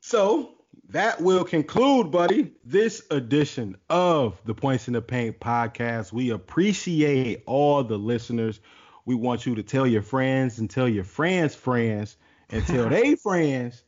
[0.00, 0.54] So
[0.88, 6.12] that will conclude, buddy, this edition of the Points in the Paint podcast.
[6.12, 8.58] We appreciate all the listeners.
[9.04, 12.16] We want you to tell your friends and tell your friends' friends
[12.48, 13.84] and tell their friends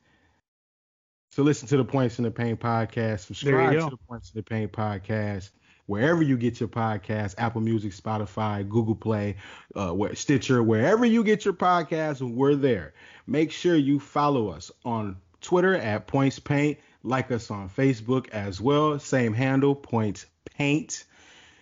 [1.32, 3.26] to listen to the Points in the Paint podcast.
[3.26, 5.50] Subscribe to the Points in the Paint podcast
[5.86, 9.36] wherever you get your podcast, Apple Music, Spotify, Google Play,
[9.74, 12.94] uh, Stitcher, wherever you get your podcast, we're there.
[13.26, 16.78] Make sure you follow us on Twitter at Points Paint.
[17.04, 18.98] Like us on Facebook as well.
[18.98, 20.26] Same handle, Points
[20.56, 21.04] Paint.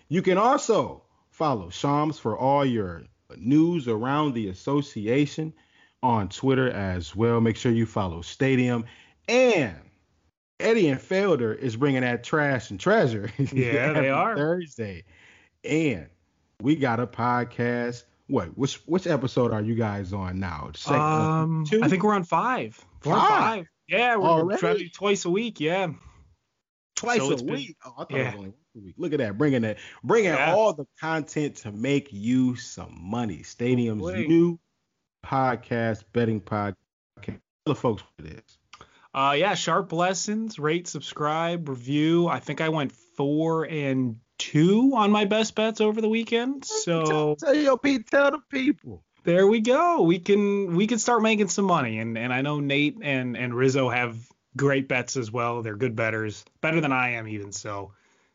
[0.07, 1.01] You can also
[1.31, 3.03] follow Shams for all your
[3.37, 5.53] news around the association
[6.03, 7.41] on Twitter as well.
[7.41, 8.85] Make sure you follow Stadium
[9.27, 9.75] and
[10.61, 13.31] Eddie and Felder is bringing that trash and treasure.
[13.53, 15.03] Yeah, they are Thursday,
[15.63, 16.07] and
[16.61, 18.03] we got a podcast.
[18.27, 18.57] What?
[18.57, 20.71] Which which episode are you guys on now?
[20.75, 21.81] Second, um, two?
[21.83, 22.79] I think we're on five.
[23.01, 23.29] Four five.
[23.29, 23.65] five.
[23.87, 24.59] Yeah, we're Already?
[24.59, 25.59] trying twice a week.
[25.59, 25.91] Yeah.
[26.95, 27.45] Twice so a week.
[27.45, 28.17] Been, oh, I thought yeah.
[28.17, 28.95] it was only once a week.
[28.97, 30.53] Look at that, bringing that, bringing yeah.
[30.53, 33.43] all the content to make you some money.
[33.43, 34.59] Stadium's new
[35.25, 36.75] podcast, betting podcast.
[37.21, 37.35] Tell
[37.65, 38.57] the folks what it is.
[39.13, 40.57] Uh, yeah, sharp lessons.
[40.57, 42.27] Rate, subscribe, review.
[42.27, 46.65] I think I went four and two on my best bets over the weekend.
[46.65, 49.03] So tell, tell your Pete, tell the people.
[49.23, 50.01] There we go.
[50.01, 51.99] We can we can start making some money.
[51.99, 54.17] And and I know Nate and and Rizzo have
[54.55, 55.61] great bets as well.
[55.61, 57.51] They're good betters, better than I am even.
[57.51, 57.91] So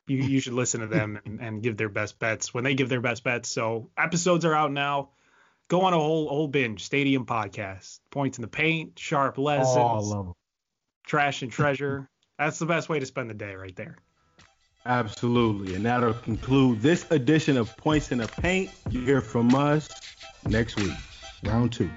[0.06, 2.88] you you should listen to them and, and give their best bets when they give
[2.88, 3.48] their best bets.
[3.48, 5.08] So episodes are out now.
[5.68, 6.84] Go on a whole whole binge.
[6.84, 9.76] Stadium podcast, points in the paint, sharp lessons.
[9.76, 10.34] Oh, I love them
[11.06, 12.08] trash and treasure.
[12.38, 13.96] That's the best way to spend the day right there.
[14.84, 15.74] Absolutely.
[15.74, 18.70] And that'll conclude this edition of Points in the Paint.
[18.90, 19.88] You hear from us
[20.46, 20.92] next week,
[21.42, 21.90] round two.